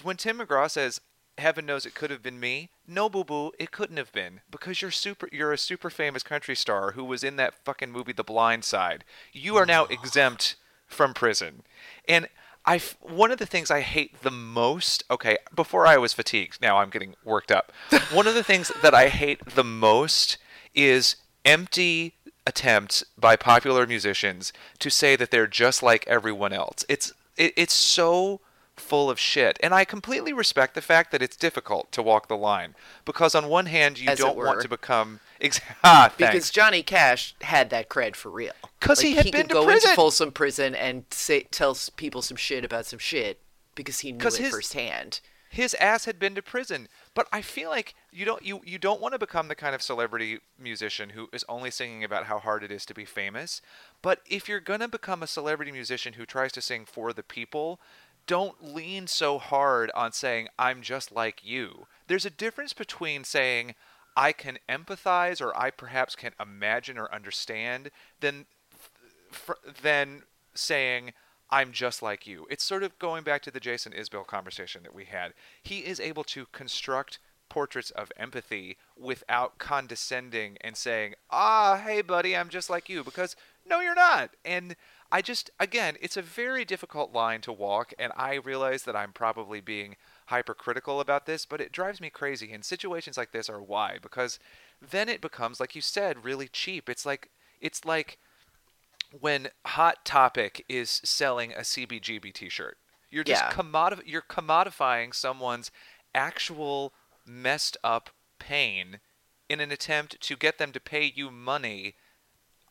when 0.03 0.17
Tim 0.17 0.37
McGraw 0.39 0.69
says, 0.69 1.01
"Heaven 1.39 1.65
knows 1.65 1.85
it 1.87 1.95
could 1.95 2.11
have 2.11 2.21
been 2.21 2.39
me," 2.39 2.69
no, 2.85 3.09
boo 3.09 3.23
boo, 3.23 3.53
it 3.57 3.71
couldn't 3.71 3.97
have 3.97 4.11
been 4.11 4.41
because 4.51 4.81
you're 4.83 4.91
super. 4.91 5.27
You're 5.31 5.53
a 5.53 5.57
super 5.57 5.89
famous 5.89 6.21
country 6.21 6.55
star 6.55 6.91
who 6.91 7.03
was 7.03 7.23
in 7.23 7.37
that 7.37 7.55
fucking 7.65 7.91
movie, 7.91 8.11
The 8.13 8.23
Blind 8.23 8.65
Side. 8.65 9.03
You 9.31 9.55
are 9.57 9.65
now 9.65 9.85
exempt 9.85 10.57
from 10.89 11.13
prison, 11.13 11.63
and. 12.07 12.27
I 12.65 12.81
one 13.01 13.31
of 13.31 13.39
the 13.39 13.45
things 13.45 13.71
I 13.71 13.79
hate 13.79 14.21
the 14.21 14.29
most. 14.29 15.03
Okay, 15.09 15.37
before 15.55 15.87
I 15.87 15.97
was 15.97 16.11
fatigued. 16.13 16.61
Now 16.61 16.79
I'm 16.79 16.89
getting 16.89 17.15
worked 17.23 17.53
up. 17.53 17.71
one 18.11 18.27
of 18.27 18.35
the 18.35 18.43
things 18.43 18.69
that 18.83 18.93
I 18.93 19.07
hate 19.07 19.43
the 19.55 19.63
most 19.63 20.37
is 20.75 21.15
empty 21.45 22.15
attempts 22.45 23.03
by 23.17 23.35
popular 23.35 23.87
musicians 23.87 24.51
to 24.79 24.89
say 24.89 25.15
that 25.15 25.31
they're 25.31 25.47
just 25.47 25.81
like 25.81 26.05
everyone 26.07 26.51
else. 26.51 26.83
It's 26.89 27.13
it, 27.37 27.53
it's 27.55 27.73
so 27.73 28.41
full 28.75 29.09
of 29.09 29.19
shit. 29.19 29.59
And 29.61 29.73
I 29.73 29.85
completely 29.85 30.33
respect 30.33 30.73
the 30.73 30.81
fact 30.81 31.11
that 31.11 31.21
it's 31.21 31.35
difficult 31.35 31.91
to 31.91 32.01
walk 32.01 32.27
the 32.27 32.37
line 32.37 32.75
because 33.05 33.35
on 33.35 33.47
one 33.47 33.67
hand 33.67 33.99
you 33.99 34.09
As 34.09 34.17
don't 34.17 34.37
want 34.37 34.61
to 34.61 34.69
become 34.69 35.19
ex- 35.41 35.61
ah, 35.83 36.13
because. 36.17 36.49
Johnny 36.51 36.83
Cash 36.83 37.35
had 37.41 37.69
that 37.69 37.89
cred 37.89 38.15
for 38.15 38.29
real. 38.29 38.53
'Cause 38.79 39.01
he 39.01 39.15
had 39.15 39.25
he 39.25 39.31
been 39.31 39.41
could 39.43 39.49
to 39.49 39.53
go 39.55 39.65
prison. 39.65 39.89
into 39.91 39.95
Folsom 39.95 40.31
Prison 40.31 40.73
and 40.75 41.05
say 41.11 41.41
tell 41.51 41.77
people 41.97 42.21
some 42.21 42.37
shit 42.37 42.63
about 42.65 42.85
some 42.85 42.99
shit 42.99 43.41
because 43.75 43.99
he 43.99 44.11
knew 44.11 44.25
it 44.27 44.35
his- 44.37 44.49
firsthand. 44.51 45.19
his 45.49 45.73
ass 45.75 46.05
had 46.05 46.19
been 46.19 46.35
to 46.35 46.41
prison. 46.41 46.87
But 47.15 47.27
I 47.33 47.41
feel 47.41 47.69
like 47.69 47.95
you 48.11 48.23
don't 48.23 48.43
you, 48.43 48.61
you 48.63 48.77
don't 48.77 49.01
want 49.01 49.13
to 49.13 49.19
become 49.19 49.47
the 49.49 49.55
kind 49.55 49.73
of 49.75 49.81
celebrity 49.81 50.39
musician 50.57 51.09
who 51.11 51.27
is 51.33 51.43
only 51.49 51.71
singing 51.71 52.03
about 52.03 52.25
how 52.27 52.39
hard 52.39 52.63
it 52.63 52.71
is 52.71 52.85
to 52.85 52.93
be 52.93 53.03
famous. 53.05 53.61
But 54.01 54.21
if 54.25 54.47
you're 54.47 54.59
gonna 54.59 54.87
become 54.87 55.21
a 55.23 55.27
celebrity 55.27 55.71
musician 55.71 56.13
who 56.13 56.25
tries 56.25 56.51
to 56.53 56.61
sing 56.61 56.85
for 56.85 57.11
the 57.13 57.23
people, 57.23 57.81
don't 58.27 58.63
lean 58.63 59.07
so 59.07 59.39
hard 59.39 59.89
on 59.95 60.11
saying 60.11 60.47
I'm 60.59 60.81
just 60.83 61.11
like 61.11 61.43
you. 61.43 61.87
There's 62.07 62.25
a 62.25 62.29
difference 62.29 62.73
between 62.73 63.23
saying 63.23 63.73
I 64.15 64.31
can 64.31 64.59
empathize 64.67 65.41
or 65.41 65.55
I 65.57 65.71
perhaps 65.71 66.15
can 66.15 66.33
imagine 66.39 66.97
or 66.97 67.13
understand 67.13 67.91
than 68.19 68.45
than 69.81 70.23
saying 70.53 71.13
I'm 71.51 71.71
just 71.71 72.01
like 72.01 72.27
you. 72.27 72.45
It's 72.49 72.63
sort 72.63 72.83
of 72.83 72.99
going 72.99 73.23
back 73.23 73.41
to 73.43 73.51
the 73.51 73.59
Jason 73.59 73.91
Isbell 73.91 74.27
conversation 74.27 74.83
that 74.83 74.93
we 74.93 75.05
had. 75.05 75.33
He 75.63 75.79
is 75.79 75.99
able 75.99 76.23
to 76.25 76.45
construct 76.51 77.19
portraits 77.49 77.89
of 77.91 78.11
empathy 78.15 78.77
without 78.95 79.57
condescending 79.57 80.57
and 80.61 80.77
saying, 80.77 81.15
"Ah, 81.31 81.81
hey 81.83 82.01
buddy, 82.01 82.35
I'm 82.35 82.49
just 82.49 82.69
like 82.69 82.89
you," 82.89 83.03
because 83.03 83.35
no 83.65 83.79
you're 83.79 83.95
not. 83.95 84.35
And 84.45 84.75
I 85.11 85.21
just 85.21 85.49
again, 85.59 85.97
it's 86.01 86.17
a 86.17 86.21
very 86.21 86.63
difficult 86.65 87.11
line 87.13 87.41
to 87.41 87.51
walk 87.51 87.93
and 87.97 88.11
I 88.15 88.35
realize 88.35 88.83
that 88.83 88.95
I'm 88.95 89.11
probably 89.11 89.59
being 89.59 89.95
hypercritical 90.27 90.99
about 90.99 91.25
this, 91.25 91.45
but 91.45 91.61
it 91.61 91.71
drives 91.71 91.99
me 91.99 92.09
crazy 92.11 92.51
and 92.51 92.63
situations 92.63 93.17
like 93.17 93.31
this 93.31 93.49
are 93.49 93.61
why 93.61 93.97
because 94.01 94.37
then 94.81 95.09
it 95.09 95.19
becomes 95.21 95.59
like 95.59 95.75
you 95.75 95.81
said 95.81 96.23
really 96.23 96.47
cheap. 96.47 96.89
It's 96.89 97.05
like 97.05 97.31
it's 97.59 97.85
like 97.85 98.19
when 99.19 99.47
Hot 99.65 100.05
Topic 100.05 100.63
is 100.69 101.01
selling 101.03 101.51
a 101.53 101.61
CBGB 101.61 102.31
T-shirt. 102.33 102.77
You're 103.09 103.23
just 103.23 103.41
Yeah. 103.43 103.51
commodif- 103.51 104.03
you're 104.05 104.21
commodifying 104.21 105.15
someone's 105.15 105.71
actual 106.13 106.93
messed 107.25 107.75
up 107.83 108.11
pain 108.37 108.99
in 109.49 109.59
an 109.59 109.71
attempt 109.71 110.21
to 110.21 110.35
get 110.35 110.59
them 110.59 110.71
to 110.71 110.79
pay 110.79 111.03
you 111.03 111.31
money 111.31 111.95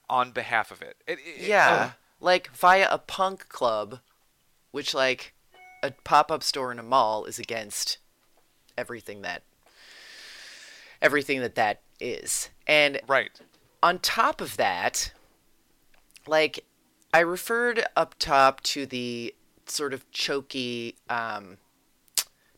on 0.08 0.30
behalf 0.30 0.70
of 0.70 0.80
it. 0.80 0.96
It- 1.08 1.18
it- 1.18 1.40
Yeah, 1.40 1.70
ugh. 1.70 1.92
Like 2.20 2.50
via 2.50 2.88
a 2.90 2.98
punk 2.98 3.48
club, 3.48 4.00
which 4.70 4.94
like 4.94 5.34
a 5.82 5.92
pop-up 6.04 6.42
store 6.42 6.72
in 6.72 6.78
a 6.78 6.82
mall 6.82 7.24
is 7.24 7.38
against 7.38 7.98
everything 8.76 9.22
that 9.22 9.42
everything 11.00 11.40
that 11.40 11.54
that 11.54 11.80
is. 12.00 12.50
And 12.66 13.00
right. 13.06 13.30
on 13.82 13.98
top 13.98 14.40
of 14.40 14.56
that, 14.56 15.12
like 16.26 16.64
I 17.14 17.20
referred 17.20 17.84
up 17.96 18.16
top 18.18 18.60
to 18.62 18.86
the 18.86 19.34
sort 19.66 19.94
of 19.94 20.10
choky, 20.10 20.96
um, 21.08 21.58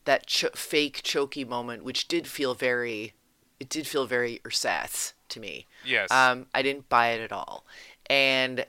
that 0.05 0.25
cho- 0.25 0.49
fake 0.55 1.01
choky 1.03 1.45
moment, 1.45 1.83
which 1.83 2.07
did 2.07 2.27
feel 2.27 2.55
very, 2.55 3.13
it 3.59 3.69
did 3.69 3.85
feel 3.85 4.07
very 4.07 4.41
ersatz 4.43 5.13
to 5.29 5.39
me. 5.39 5.67
Yes. 5.85 6.09
Um, 6.11 6.47
I 6.53 6.61
didn't 6.61 6.89
buy 6.89 7.09
it 7.09 7.21
at 7.21 7.31
all, 7.31 7.65
and 8.09 8.65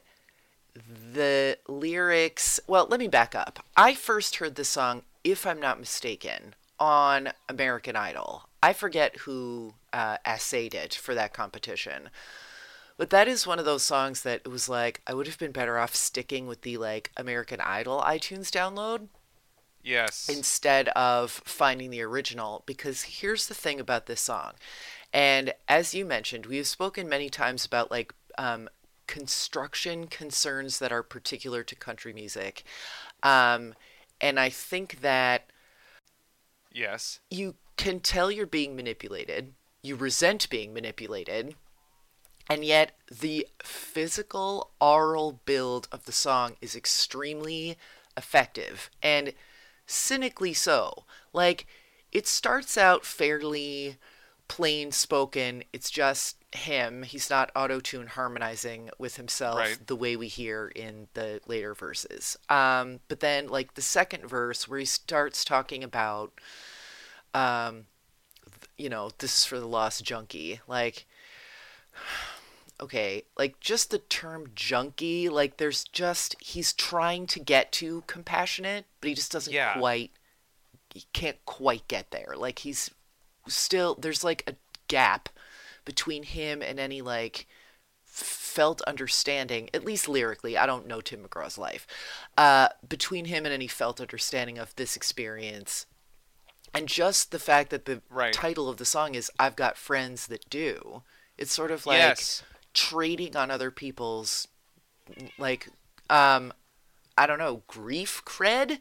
the 0.74 1.58
lyrics. 1.68 2.60
Well, 2.66 2.86
let 2.88 3.00
me 3.00 3.08
back 3.08 3.34
up. 3.34 3.64
I 3.76 3.94
first 3.94 4.36
heard 4.36 4.54
the 4.54 4.64
song, 4.64 5.02
if 5.24 5.46
I'm 5.46 5.60
not 5.60 5.80
mistaken, 5.80 6.54
on 6.78 7.32
American 7.48 7.96
Idol. 7.96 8.48
I 8.62 8.72
forget 8.72 9.18
who 9.18 9.74
uh, 9.92 10.18
essayed 10.26 10.74
it 10.74 10.94
for 10.94 11.14
that 11.14 11.32
competition. 11.32 12.10
But 12.96 13.10
that 13.10 13.28
is 13.28 13.46
one 13.46 13.58
of 13.58 13.64
those 13.64 13.82
songs 13.82 14.22
that 14.22 14.42
it 14.44 14.48
was 14.48 14.68
like 14.68 15.00
I 15.06 15.14
would 15.14 15.26
have 15.26 15.38
been 15.38 15.52
better 15.52 15.78
off 15.78 15.94
sticking 15.94 16.46
with 16.46 16.62
the 16.62 16.76
like 16.76 17.10
American 17.16 17.60
Idol 17.60 18.00
iTunes 18.00 18.50
download 18.50 19.08
yes. 19.82 20.28
instead 20.28 20.88
of 20.90 21.30
finding 21.30 21.90
the 21.90 22.02
original 22.02 22.62
because 22.66 23.02
here's 23.02 23.48
the 23.48 23.54
thing 23.54 23.80
about 23.80 24.06
this 24.06 24.20
song. 24.20 24.52
And 25.12 25.52
as 25.68 25.94
you 25.94 26.04
mentioned, 26.04 26.46
we've 26.46 26.66
spoken 26.66 27.08
many 27.08 27.28
times 27.28 27.64
about 27.64 27.90
like 27.90 28.14
um, 28.38 28.68
construction 29.06 30.06
concerns 30.06 30.78
that 30.78 30.92
are 30.92 31.02
particular 31.02 31.62
to 31.62 31.74
country 31.74 32.12
music. 32.12 32.64
Um, 33.22 33.74
and 34.20 34.38
I 34.38 34.48
think 34.48 35.00
that 35.00 35.50
yes. 36.72 37.20
you 37.30 37.56
can 37.76 38.00
tell 38.00 38.30
you're 38.30 38.46
being 38.46 38.76
manipulated, 38.76 39.54
you 39.82 39.96
resent 39.96 40.48
being 40.50 40.72
manipulated, 40.72 41.54
and 42.48 42.64
yet 42.64 42.92
the 43.10 43.48
physical 43.62 44.70
oral 44.80 45.40
build 45.44 45.88
of 45.90 46.04
the 46.04 46.12
song 46.12 46.56
is 46.60 46.76
extremely 46.76 47.76
effective 48.16 48.90
and 49.02 49.32
cynically 49.86 50.52
so. 50.52 51.04
Like, 51.32 51.66
it 52.10 52.26
starts 52.26 52.76
out 52.76 53.04
fairly 53.04 53.96
plain 54.48 54.92
spoken, 54.92 55.64
it's 55.72 55.90
just 55.90 56.36
him. 56.52 57.02
He's 57.02 57.30
not 57.30 57.50
auto 57.56 57.80
tune 57.80 58.08
harmonizing 58.08 58.90
with 58.98 59.16
himself 59.16 59.58
Right. 59.58 59.86
the 59.86 59.96
way 59.96 60.16
we 60.16 60.28
hear 60.28 60.68
in 60.68 61.08
the 61.14 61.40
later 61.46 61.74
verses. 61.74 62.38
Um, 62.48 63.00
but 63.08 63.20
then, 63.20 63.48
like, 63.48 63.74
the 63.74 63.82
second 63.82 64.26
verse 64.28 64.68
where 64.68 64.78
he 64.78 64.84
starts 64.84 65.44
talking 65.44 65.82
about 65.82 66.32
um, 67.34 67.86
you 68.76 68.88
know, 68.88 69.10
this 69.18 69.38
is 69.38 69.44
for 69.44 69.58
the 69.58 69.66
lost 69.66 70.04
junkie. 70.04 70.60
Like, 70.66 71.06
okay, 72.80 73.22
like 73.38 73.60
just 73.60 73.90
the 73.90 73.98
term 73.98 74.50
junkie, 74.54 75.28
like 75.28 75.56
there's 75.56 75.84
just, 75.84 76.36
he's 76.40 76.72
trying 76.72 77.26
to 77.28 77.38
get 77.40 77.72
to 77.72 78.02
compassionate, 78.06 78.86
but 79.00 79.08
he 79.08 79.14
just 79.14 79.32
doesn't 79.32 79.52
Yeah. 79.52 79.74
quite, 79.74 80.10
he 80.92 81.04
can't 81.12 81.42
quite 81.46 81.86
get 81.88 82.10
there. 82.10 82.34
Like, 82.36 82.60
he's 82.60 82.90
still, 83.46 83.94
there's 83.94 84.24
like 84.24 84.42
a 84.46 84.56
gap 84.88 85.28
between 85.84 86.22
him 86.24 86.62
and 86.62 86.78
any 86.80 87.02
like 87.02 87.46
felt 88.04 88.82
understanding, 88.82 89.70
at 89.74 89.84
least 89.84 90.08
lyrically, 90.08 90.56
I 90.58 90.66
don't 90.66 90.86
know 90.86 91.00
Tim 91.00 91.24
McGraw's 91.24 91.58
life, 91.58 91.86
uh, 92.36 92.68
between 92.86 93.26
him 93.26 93.44
and 93.46 93.54
any 93.54 93.68
felt 93.68 94.00
understanding 94.00 94.58
of 94.58 94.74
this 94.76 94.96
experience. 94.96 95.86
And 96.74 96.88
just 96.88 97.30
the 97.30 97.38
fact 97.38 97.70
that 97.70 97.84
the 97.84 98.02
Right. 98.10 98.32
title 98.32 98.68
of 98.68 98.76
the 98.78 98.84
song 98.84 99.14
is 99.14 99.30
I've 99.38 99.56
Got 99.56 99.76
Friends 99.76 100.26
That 100.26 100.48
Do, 100.50 101.02
it's 101.38 101.52
sort 101.52 101.70
of 101.70 101.86
like 101.86 102.28
Yes. 102.28 102.42
trading 102.74 103.36
on 103.36 103.50
other 103.50 103.70
people's, 103.70 104.48
like, 105.38 105.68
um, 106.08 106.52
I 107.16 107.26
don't 107.26 107.38
know, 107.38 107.62
grief 107.66 108.22
cred 108.24 108.80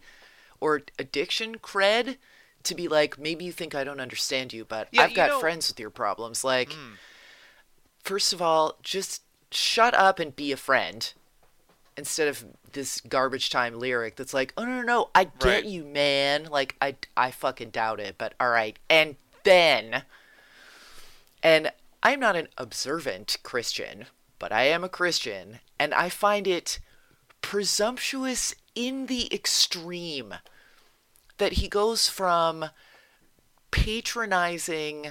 or 0.59 0.81
addiction 0.99 1.57
cred 1.59 2.17
to 2.63 2.75
be 2.75 2.87
like, 2.87 3.17
maybe 3.17 3.45
you 3.45 3.51
think 3.51 3.73
I 3.75 3.83
don't 3.83 3.99
understand 4.01 4.53
you, 4.53 4.65
but 4.65 4.87
Yeah, 4.91 5.03
I've 5.03 5.09
you 5.11 5.15
got 5.15 5.29
know- 5.29 5.39
friends 5.39 5.69
with 5.69 5.79
your 5.79 5.89
problems. 5.89 6.43
Like, 6.43 6.69
mm. 6.69 6.93
first 8.03 8.33
of 8.33 8.41
all, 8.41 8.77
just 8.81 9.21
shut 9.51 9.93
up 9.93 10.19
and 10.19 10.35
be 10.35 10.51
a 10.51 10.57
friend 10.57 11.13
instead 11.97 12.27
of 12.27 12.45
this 12.71 13.01
garbage 13.01 13.49
time 13.49 13.77
lyric 13.77 14.15
that's 14.15 14.33
like, 14.33 14.53
oh 14.57 14.63
no 14.63 14.77
no 14.77 14.81
no, 14.83 15.09
I 15.13 15.25
get 15.25 15.43
Right. 15.43 15.65
you, 15.65 15.83
man. 15.83 16.45
Like 16.45 16.75
I 16.81 16.95
I 17.17 17.31
fucking 17.31 17.71
doubt 17.71 17.99
it, 17.99 18.15
but 18.17 18.33
all 18.39 18.49
right. 18.49 18.79
And 18.89 19.17
then, 19.43 20.03
and 21.43 21.71
I'm 22.01 22.19
not 22.19 22.35
an 22.37 22.47
observant 22.57 23.37
Christian, 23.43 24.05
but 24.39 24.51
I 24.53 24.63
am 24.63 24.83
a 24.83 24.89
Christian, 24.89 25.59
and 25.79 25.93
I 25.93 26.07
find 26.09 26.47
it 26.47 26.79
presumptuous 27.41 28.55
in 28.75 29.07
the 29.07 29.31
extreme 29.33 30.35
that 31.41 31.53
he 31.53 31.67
goes 31.67 32.07
from 32.07 32.65
patronizing 33.71 35.07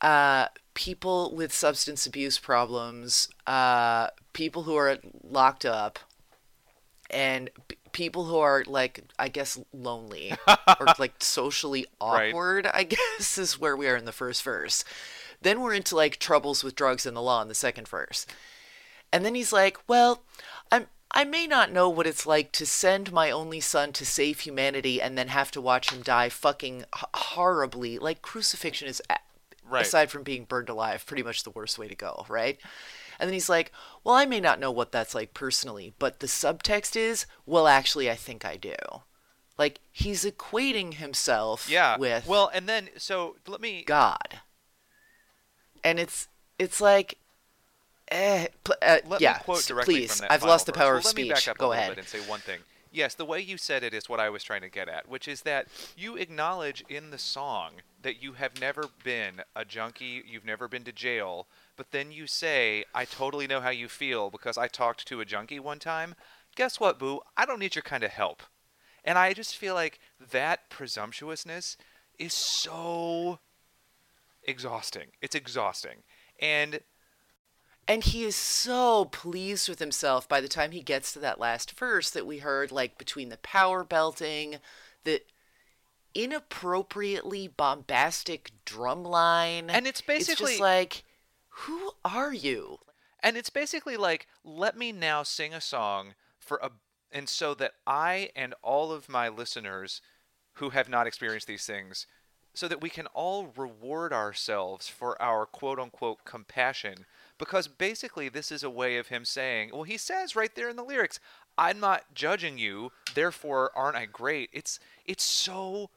uh, 0.00 0.46
people 0.72 1.34
with 1.36 1.52
substance 1.52 2.06
abuse 2.06 2.38
problems, 2.38 3.28
uh, 3.46 4.08
people 4.32 4.62
who 4.62 4.74
are 4.76 4.96
locked 5.22 5.66
up, 5.66 5.98
and 7.10 7.50
p- 7.68 7.76
people 7.92 8.24
who 8.24 8.38
are 8.38 8.64
like, 8.66 9.04
I 9.18 9.28
guess, 9.28 9.60
lonely 9.74 10.32
or 10.80 10.86
like 10.98 11.14
socially 11.22 11.86
Right. 12.00 12.30
awkward. 12.30 12.66
I 12.72 12.84
guess 12.84 13.36
is 13.36 13.58
where 13.60 13.76
we 13.76 13.86
are 13.86 13.96
in 13.96 14.06
the 14.06 14.12
first 14.12 14.42
verse. 14.42 14.84
Then 15.42 15.60
we're 15.60 15.74
into 15.74 15.94
like 15.96 16.18
troubles 16.18 16.64
with 16.64 16.74
drugs 16.74 17.04
and 17.04 17.14
the 17.14 17.20
law 17.20 17.42
in 17.42 17.48
the 17.48 17.54
second 17.54 17.86
verse. 17.86 18.26
And 19.12 19.22
then 19.22 19.34
he's 19.34 19.52
like, 19.52 19.76
"Well, 19.86 20.22
I'm 20.72 20.86
I 21.16 21.22
may 21.24 21.46
not 21.46 21.70
know 21.70 21.88
what 21.88 22.08
it's 22.08 22.26
like 22.26 22.50
to 22.52 22.66
send 22.66 23.12
my 23.12 23.30
only 23.30 23.60
son 23.60 23.92
to 23.94 24.04
save 24.04 24.40
humanity 24.40 25.00
and 25.00 25.16
then 25.16 25.28
have 25.28 25.52
to 25.52 25.60
watch 25.60 25.90
him 25.90 26.02
die 26.02 26.28
fucking 26.28 26.80
h- 26.96 27.04
horribly. 27.14 27.98
Like 28.00 28.20
crucifixion 28.20 28.88
is, 28.88 29.00
a- 29.08 29.18
Right. 29.66 29.86
aside 29.86 30.10
from 30.10 30.24
being 30.24 30.44
burned 30.44 30.68
alive, 30.68 31.06
pretty 31.06 31.22
much 31.22 31.44
the 31.44 31.50
worst 31.50 31.78
way 31.78 31.86
to 31.88 31.94
go, 31.94 32.26
right? 32.28 32.58
And 33.18 33.28
then 33.28 33.32
he's 33.32 33.48
like, 33.48 33.70
"Well, 34.02 34.14
I 34.16 34.26
may 34.26 34.40
not 34.40 34.58
know 34.60 34.72
what 34.72 34.90
that's 34.92 35.14
like 35.14 35.32
personally, 35.32 35.94
but 36.00 36.18
the 36.20 36.26
subtext 36.26 36.96
is, 36.96 37.26
well, 37.46 37.66
actually, 37.68 38.10
I 38.10 38.16
think 38.16 38.44
I 38.44 38.56
do." 38.56 38.74
Like 39.56 39.78
he's 39.92 40.24
equating 40.24 40.94
himself 40.94 41.70
Yeah. 41.70 41.96
with 41.96 42.26
Well, 42.26 42.50
and 42.52 42.68
then 42.68 42.90
so 42.98 43.36
let 43.46 43.60
me. 43.60 43.84
God, 43.84 44.40
and 45.84 45.98
it's 46.00 46.28
it's 46.58 46.80
like, 46.80 47.18
eh, 48.08 48.48
pl- 48.64 48.76
uh, 48.82 48.98
Let 49.06 49.20
yeah. 49.20 49.32
me 49.34 49.38
quote 49.44 49.64
directly 49.64 49.94
please, 49.94 50.16
from 50.16 50.22
that 50.28 50.32
I've 50.32 50.42
lost 50.44 50.66
the 50.66 50.72
power 50.72 50.90
Well, 50.90 50.98
of 50.98 51.04
let 51.04 51.10
speech. 51.10 51.26
me 51.28 51.32
back 51.32 51.48
up 51.48 51.58
Go 51.58 51.72
a 51.72 51.76
ahead. 51.76 51.90
bit 51.90 51.98
and 51.98 52.08
say 52.08 52.20
one 52.20 52.40
thing. 52.40 52.60
Yes, 52.92 53.14
the 53.14 53.24
way 53.24 53.40
you 53.40 53.58
said 53.58 53.82
it 53.82 53.92
is 53.92 54.08
what 54.08 54.20
I 54.20 54.30
was 54.30 54.44
trying 54.44 54.60
to 54.60 54.68
get 54.68 54.88
at, 54.88 55.08
which 55.08 55.26
is 55.26 55.42
that 55.42 55.66
you 55.96 56.16
acknowledge 56.16 56.84
in 56.88 57.10
the 57.10 57.18
song 57.18 57.72
that 58.02 58.22
you 58.22 58.34
have 58.34 58.60
never 58.60 58.84
been 59.02 59.42
a 59.56 59.64
junkie, 59.64 60.22
you've 60.24 60.44
never 60.44 60.68
been 60.68 60.84
to 60.84 60.92
jail, 60.92 61.48
but 61.76 61.90
then 61.90 62.12
you 62.12 62.28
say, 62.28 62.84
"I 62.94 63.04
totally 63.04 63.48
know 63.48 63.60
how 63.60 63.70
you 63.70 63.88
feel 63.88 64.30
because 64.30 64.56
I 64.56 64.68
talked 64.68 65.06
to 65.08 65.20
a 65.20 65.24
junkie 65.24 65.58
one 65.58 65.80
time." 65.80 66.14
Guess 66.54 66.78
what, 66.78 67.00
boo? 67.00 67.20
I 67.36 67.46
don't 67.46 67.58
need 67.58 67.74
your 67.74 67.82
kind 67.82 68.04
of 68.04 68.12
help. 68.12 68.44
And 69.04 69.18
I 69.18 69.32
just 69.34 69.56
feel 69.56 69.74
like 69.74 69.98
that 70.30 70.70
presumptuousness 70.70 71.76
is 72.16 72.32
so 72.32 73.40
exhausting. 74.44 75.08
It's 75.20 75.34
exhausting. 75.34 76.04
And 76.40 76.78
And 77.86 78.02
he 78.02 78.24
is 78.24 78.36
so 78.36 79.04
pleased 79.06 79.68
with 79.68 79.78
himself 79.78 80.28
by 80.28 80.40
the 80.40 80.48
time 80.48 80.70
he 80.72 80.82
gets 80.82 81.12
to 81.12 81.18
that 81.20 81.38
last 81.38 81.72
verse 81.78 82.10
that 82.10 82.26
we 82.26 82.38
heard, 82.38 82.72
like 82.72 82.96
between 82.96 83.28
the 83.28 83.36
power 83.38 83.84
belting, 83.84 84.56
the 85.04 85.20
inappropriately 86.14 87.48
bombastic 87.48 88.52
drum 88.64 89.04
line. 89.04 89.68
And 89.68 89.86
it's 89.86 90.00
It's 90.00 90.06
basically- 90.06 90.52
just 90.52 90.60
like, 90.60 91.04
who 91.48 91.92
are 92.04 92.32
you? 92.32 92.80
And 93.20 93.36
it's 93.36 93.50
basically 93.50 93.96
like, 93.96 94.26
let 94.44 94.76
me 94.76 94.92
now 94.92 95.22
sing 95.22 95.54
a 95.54 95.60
song 95.60 96.14
for 96.38 96.58
a, 96.62 96.70
and 97.10 97.28
so 97.28 97.54
that 97.54 97.74
I 97.86 98.30
and 98.36 98.54
all 98.62 98.92
of 98.92 99.08
my 99.08 99.28
listeners 99.28 100.00
who 100.54 100.70
have 100.70 100.88
not 100.88 101.06
experienced 101.06 101.46
these 101.46 101.66
things, 101.66 102.06
so 102.52 102.68
that 102.68 102.80
we 102.80 102.90
can 102.90 103.06
all 103.08 103.52
reward 103.56 104.12
ourselves 104.12 104.88
for 104.88 105.20
our 105.20 105.46
quote 105.46 105.78
unquote 105.78 106.24
compassion. 106.24 107.06
Because 107.38 107.66
basically, 107.68 108.28
this 108.28 108.52
is 108.52 108.62
a 108.62 108.70
way 108.70 108.96
of 108.96 109.08
him 109.08 109.24
saying, 109.24 109.70
well, 109.72 109.82
he 109.82 109.96
says 109.96 110.36
right 110.36 110.54
there 110.54 110.68
in 110.68 110.76
the 110.76 110.84
lyrics, 110.84 111.18
I'm 111.58 111.80
not 111.80 112.14
judging 112.14 112.58
you, 112.58 112.92
therefore 113.14 113.70
aren't 113.74 113.96
I 113.96 114.06
great? 114.06 114.50
It's, 114.52 114.78
it's 115.04 115.24
so 115.24 115.90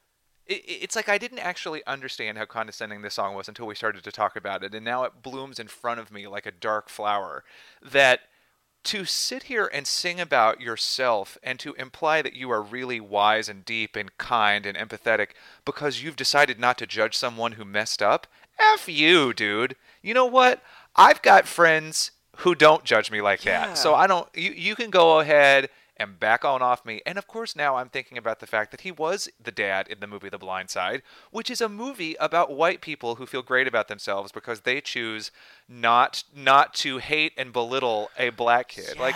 it, 0.47 0.63
it's 0.65 0.95
like 0.95 1.09
I 1.09 1.17
didn't 1.17 1.39
actually 1.39 1.85
understand 1.85 2.37
how 2.37 2.45
condescending 2.45 3.01
this 3.01 3.15
song 3.15 3.35
was 3.35 3.47
until 3.47 3.67
we 3.67 3.75
started 3.75 4.03
to 4.03 4.11
talk 4.11 4.35
about 4.35 4.63
it, 4.63 4.73
and 4.73 4.85
now 4.85 5.03
it 5.03 5.21
blooms 5.21 5.59
in 5.59 5.67
front 5.67 5.99
of 5.99 6.11
me 6.11 6.27
like 6.27 6.45
a 6.45 6.51
dark 6.51 6.89
flower. 6.89 7.43
That 7.81 8.21
to 8.85 9.03
sit 9.03 9.43
here 9.43 9.69
and 9.73 9.85
sing 9.85 10.19
about 10.19 10.61
yourself 10.61 11.37
and 11.43 11.59
to 11.59 11.73
imply 11.73 12.21
that 12.21 12.35
you 12.35 12.49
are 12.49 12.61
really 12.61 13.01
wise 13.01 13.49
and 13.49 13.65
deep 13.65 13.97
and 13.97 14.17
kind 14.17 14.65
and 14.65 14.77
empathetic 14.77 15.31
because 15.65 16.01
you've 16.01 16.15
decided 16.15 16.57
not 16.57 16.77
to 16.77 16.87
judge 16.87 17.17
someone 17.17 17.53
who 17.53 17.65
messed 17.65 18.01
up, 18.01 18.27
F 18.75 18.87
you, 18.87 19.33
dude. 19.33 19.75
You 20.01 20.13
know 20.13 20.25
what? 20.25 20.63
I've 20.97 21.21
got 21.21 21.47
friends 21.47 22.11
who 22.37 22.55
don't 22.55 22.83
judge 22.83 23.11
me 23.11 23.21
like 23.21 23.43
Yeah. 23.45 23.67
that. 23.67 23.77
So 23.77 23.95
I 23.95 24.07
don't 24.07 24.27
you, 24.35 24.51
you 24.51 24.75
can 24.75 24.89
go 24.89 25.19
ahead 25.19 25.69
and 25.99 26.19
back 26.19 26.45
on 26.45 26.61
off 26.61 26.85
me. 26.85 27.01
And 27.07 27.17
of 27.17 27.25
course 27.27 27.55
now 27.55 27.75
I'm 27.77 27.89
thinking 27.89 28.17
about 28.17 28.39
the 28.39 28.45
fact 28.47 28.69
that 28.71 28.81
he 28.81 28.91
was 28.91 29.27
the 29.43 29.51
dad 29.51 29.87
in 29.87 29.99
the 29.99 30.05
movie 30.07 30.29
The 30.29 30.37
Blind 30.37 30.69
Side, 30.69 31.01
which 31.31 31.49
is 31.49 31.59
a 31.61 31.67
movie 31.69 32.15
about 32.19 32.51
white 32.51 32.81
people 32.81 33.15
who 33.15 33.25
feel 33.25 33.41
great 33.41 33.67
about 33.67 33.87
themselves 33.87 34.31
because 34.31 34.61
they 34.61 34.79
choose 34.81 35.31
not 35.67 36.23
not 36.35 36.73
to 36.75 36.99
hate 36.99 37.33
and 37.37 37.51
belittle 37.51 38.11
a 38.17 38.29
black 38.29 38.67
kid. 38.69 38.99
Like 38.99 39.15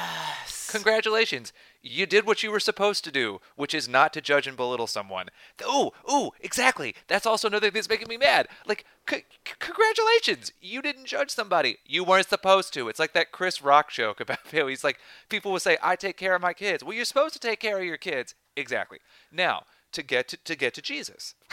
congratulations. 0.69 1.53
You 1.83 2.05
did 2.05 2.27
what 2.27 2.43
you 2.43 2.51
were 2.51 2.59
supposed 2.59 3.03
to 3.05 3.11
do, 3.11 3.39
which 3.55 3.73
is 3.73 3.89
not 3.89 4.13
to 4.13 4.21
judge 4.21 4.45
and 4.45 4.55
belittle 4.55 4.87
someone. 4.87 5.29
Ooh, 5.65 5.89
ooh, 6.11 6.31
exactly. 6.39 6.95
That's 7.07 7.25
also 7.25 7.47
another 7.47 7.67
thing 7.67 7.73
that's 7.73 7.89
making 7.89 8.07
me 8.07 8.17
mad. 8.17 8.47
Like, 8.67 8.85
c- 9.09 9.25
c- 9.45 9.53
congratulations. 9.59 10.51
You 10.61 10.81
didn't 10.81 11.05
judge 11.05 11.31
somebody. 11.31 11.77
You 11.85 12.03
weren't 12.03 12.29
supposed 12.29 12.73
to. 12.75 12.87
It's 12.87 12.99
like 12.99 13.13
that 13.13 13.31
Chris 13.31 13.61
Rock 13.63 13.89
joke 13.91 14.19
about 14.19 14.39
how 14.51 14.67
he's 14.67 14.83
like, 14.83 14.99
people 15.29 15.51
will 15.51 15.59
say, 15.59 15.77
I 15.81 15.95
take 15.95 16.17
care 16.17 16.35
of 16.35 16.41
my 16.41 16.53
kids. 16.53 16.83
Well, 16.83 16.93
you're 16.93 17.05
supposed 17.05 17.33
to 17.33 17.39
take 17.39 17.59
care 17.59 17.79
of 17.79 17.85
your 17.85 17.97
kids. 17.97 18.35
Exactly. 18.55 18.99
Now, 19.31 19.63
to 19.93 20.03
get 20.03 20.27
to, 20.29 20.37
to 20.37 20.55
get 20.55 20.73
to 20.75 20.81
Jesus. 20.81 21.35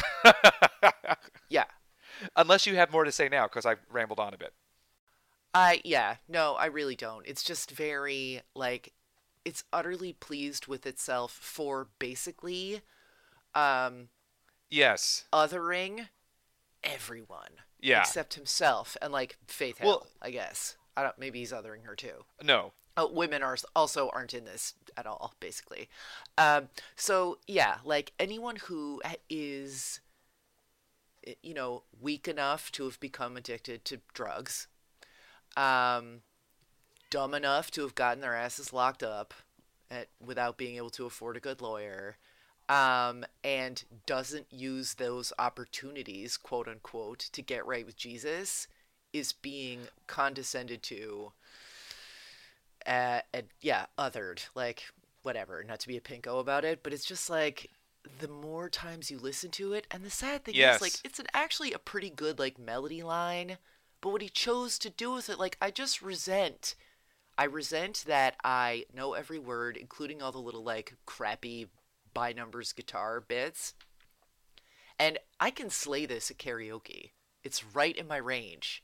Yeah. 1.48 1.64
Unless 2.36 2.66
you 2.66 2.76
have 2.76 2.92
more 2.92 3.04
to 3.04 3.12
say 3.12 3.28
now, 3.28 3.46
because 3.46 3.64
I've 3.64 3.80
rambled 3.90 4.20
on 4.20 4.34
a 4.34 4.38
bit. 4.38 4.52
I 5.54 5.80
yeah, 5.84 6.16
no, 6.28 6.54
I 6.54 6.66
really 6.66 6.96
don't. 6.96 7.26
It's 7.26 7.42
just 7.42 7.70
very 7.70 8.42
like 8.54 8.92
it's 9.44 9.64
utterly 9.72 10.12
pleased 10.12 10.66
with 10.66 10.86
itself 10.86 11.32
for 11.32 11.88
basically 11.98 12.80
um 13.54 14.08
Yes. 14.70 15.24
othering 15.32 16.08
everyone. 16.84 17.52
Yeah. 17.80 18.00
Except 18.00 18.34
himself 18.34 18.96
and 19.00 19.12
like 19.12 19.36
Faith 19.46 19.80
Well- 19.82 20.06
I 20.20 20.30
guess. 20.30 20.76
I 20.96 21.02
don't 21.02 21.18
maybe 21.18 21.38
he's 21.38 21.52
othering 21.52 21.84
her 21.84 21.94
too. 21.96 22.24
No. 22.42 22.72
Oh, 22.96 23.06
women 23.06 23.42
are 23.44 23.56
also 23.76 24.08
aren't 24.10 24.34
in 24.34 24.44
this 24.44 24.74
at 24.96 25.06
all, 25.06 25.34
basically. 25.38 25.88
Um, 26.36 26.68
so 26.96 27.38
yeah, 27.46 27.78
like 27.84 28.12
anyone 28.18 28.56
who 28.56 29.00
is, 29.30 30.00
i- 31.26 31.36
you 31.42 31.54
know, 31.54 31.84
weak 32.00 32.26
enough 32.26 32.72
to 32.72 32.84
have 32.84 32.98
become 32.98 33.36
addicted 33.36 33.84
to 33.84 34.00
drugs, 34.14 34.66
um, 35.56 36.22
dumb 37.10 37.34
enough 37.34 37.70
to 37.72 37.82
have 37.82 37.94
gotten 37.94 38.20
their 38.20 38.34
asses 38.34 38.72
locked 38.72 39.02
up 39.02 39.34
at, 39.90 40.08
without 40.24 40.56
being 40.56 40.76
able 40.76 40.90
to 40.90 41.06
afford 41.06 41.36
a 41.36 41.40
good 41.40 41.60
lawyer, 41.60 42.16
um, 42.68 43.24
and 43.42 43.84
doesn't 44.06 44.46
use 44.50 44.94
those 44.94 45.32
opportunities, 45.38 46.36
quote 46.36 46.68
unquote, 46.68 47.18
to 47.32 47.42
get 47.42 47.66
right 47.66 47.86
with 47.86 47.96
Jesus, 47.96 48.68
is 49.12 49.32
being 49.32 49.80
condescended 50.06 50.82
to 50.82 51.32
uh, 52.86 53.20
and 53.32 53.46
yeah, 53.60 53.86
othered, 53.98 54.46
like 54.54 54.84
whatever. 55.22 55.64
Not 55.66 55.80
to 55.80 55.88
be 55.88 55.96
a 55.96 56.00
pinko 56.00 56.40
about 56.40 56.64
it, 56.64 56.80
but 56.82 56.92
it's 56.92 57.04
just 57.04 57.28
like 57.28 57.70
the 58.20 58.28
more 58.28 58.68
times 58.68 59.10
you 59.10 59.18
listen 59.18 59.50
to 59.52 59.72
it, 59.72 59.86
and 59.90 60.04
the 60.04 60.10
sad 60.10 60.44
thing 60.44 60.54
Yes. 60.54 60.76
is, 60.76 60.80
like, 60.82 60.92
it's 61.04 61.18
an, 61.18 61.26
actually 61.34 61.72
a 61.72 61.78
pretty 61.78 62.10
good 62.10 62.38
like 62.38 62.58
melody 62.58 63.02
line, 63.02 63.58
but 64.00 64.10
what 64.10 64.22
he 64.22 64.28
chose 64.28 64.78
to 64.78 64.90
do 64.90 65.12
with 65.12 65.28
it, 65.28 65.38
like, 65.38 65.56
I 65.60 65.70
just 65.70 66.02
resent. 66.02 66.74
I 67.38 67.44
resent 67.44 68.04
that 68.08 68.34
I 68.42 68.84
know 68.92 69.14
every 69.14 69.38
word, 69.38 69.76
including 69.76 70.20
all 70.20 70.32
the 70.32 70.38
little 70.38 70.64
like 70.64 70.94
crappy 71.06 71.68
by 72.12 72.32
numbers 72.32 72.72
guitar 72.72 73.20
bits, 73.20 73.74
and 74.98 75.18
I 75.38 75.50
can 75.50 75.70
slay 75.70 76.04
this 76.04 76.32
at 76.32 76.38
karaoke. 76.38 77.12
It's 77.44 77.64
right 77.64 77.96
in 77.96 78.08
my 78.08 78.16
range. 78.16 78.82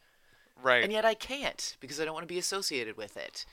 Right. 0.62 0.84
And 0.84 0.92
yet 0.92 1.04
I 1.04 1.14
can't 1.14 1.76
because 1.80 2.00
I 2.00 2.04
don't 2.04 2.14
want 2.14 2.22
to 2.28 2.32
be 2.32 2.38
associated 2.38 2.96
with 2.96 3.16
it. 3.16 3.44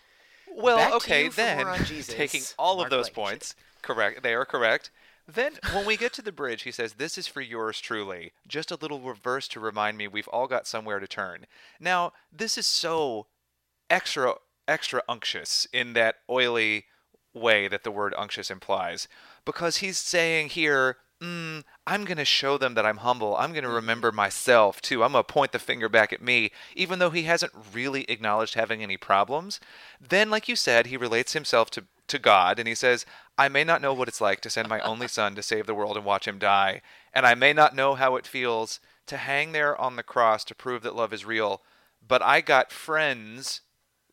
Well, 0.56 0.78
Back 0.78 0.94
okay, 0.94 1.28
then 1.30 1.66
Jesus, 1.86 2.14
taking 2.14 2.44
all 2.60 2.76
Mark 2.76 2.88
of 2.88 2.92
those 2.92 3.06
Lynch. 3.06 3.16
points, 3.16 3.56
correct, 3.82 4.22
they 4.22 4.36
are 4.36 4.46
correct. 4.46 4.92
Then 5.28 5.54
when 5.74 5.86
we 5.86 5.98
get 5.98 6.14
to 6.14 6.22
the 6.22 6.32
bridge, 6.32 6.64
he 6.64 6.72
says, 6.72 6.94
"This 6.94 7.18
is 7.18 7.26
for 7.26 7.42
yours 7.42 7.80
truly." 7.80 8.34
Just 8.48 8.70
a 8.70 8.76
little 8.76 9.00
reverse 9.00 9.48
to 9.50 9.60
remind 9.60 9.98
me 9.98 10.08
we've 10.08 10.28
all 10.28 10.48
got 10.48 10.68
somewhere 10.68 11.00
to 11.00 11.08
turn. 11.08 11.48
Now, 11.80 12.14
this 12.32 12.58
is 12.58 12.68
so 12.68 13.28
extra 13.90 14.36
extra 14.72 15.04
unctuous 15.08 15.68
in 15.72 15.94
that 15.94 16.16
oily 16.30 16.86
way 17.34 17.68
that 17.68 17.84
the 17.84 17.92
word 17.92 18.14
unctuous 18.18 18.50
implies 18.50 19.08
because 19.46 19.78
he's 19.78 19.98
saying 19.98 20.50
here 20.50 20.98
mm, 21.22 21.64
i'm 21.86 22.04
going 22.04 22.18
to 22.18 22.26
show 22.26 22.58
them 22.58 22.74
that 22.74 22.86
i'm 22.86 22.98
humble. 22.98 23.36
I'm 23.38 23.52
going 23.52 23.64
to 23.64 23.70
remember 23.70 24.12
myself 24.12 24.82
too. 24.82 25.04
I'm 25.04 25.14
going 25.14 25.24
to 25.24 25.34
point 25.34 25.52
the 25.52 25.60
finger 25.60 25.88
back 25.88 26.12
at 26.12 26.22
me. 26.22 26.52
Even 26.76 27.00
though 27.00 27.10
he 27.10 27.24
hasn't 27.24 27.54
really 27.74 28.04
acknowledged 28.10 28.56
having 28.56 28.82
any 28.82 28.98
problems 28.98 29.60
then 30.00 30.30
like 30.30 30.50
you 30.50 30.56
said 30.56 30.88
he 30.88 30.98
relates 30.98 31.34
himself 31.34 31.70
to 31.72 31.84
to 32.12 32.20
God 32.20 32.60
and 32.60 32.68
he 32.68 32.76
says, 32.76 33.06
I 33.38 33.50
may 33.50 33.64
not 33.64 33.82
know 33.82 33.94
what 33.94 34.08
it's 34.08 34.22
like 34.22 34.42
to 34.42 34.50
send 34.50 34.70
my 34.70 34.80
only 34.82 35.08
son 35.18 35.36
to 35.36 35.44
save 35.44 35.66
the 35.66 35.74
world 35.74 35.98
and 35.98 36.06
watch 36.06 36.28
him 36.28 36.38
die, 36.38 36.82
and 37.14 37.26
I 37.26 37.34
may 37.34 37.54
not 37.54 37.76
know 37.76 37.96
how 37.96 38.16
it 38.16 38.28
feels 38.28 38.80
to 39.08 39.18
hang 39.18 39.52
there 39.52 39.80
on 39.80 39.96
the 39.96 40.04
cross 40.04 40.44
to 40.46 40.56
prove 40.56 40.84
that 40.84 40.96
love 40.96 41.12
is 41.12 41.26
real, 41.26 41.62
but 42.06 42.22
I 42.22 42.42
got 42.42 42.72
friends 42.72 43.62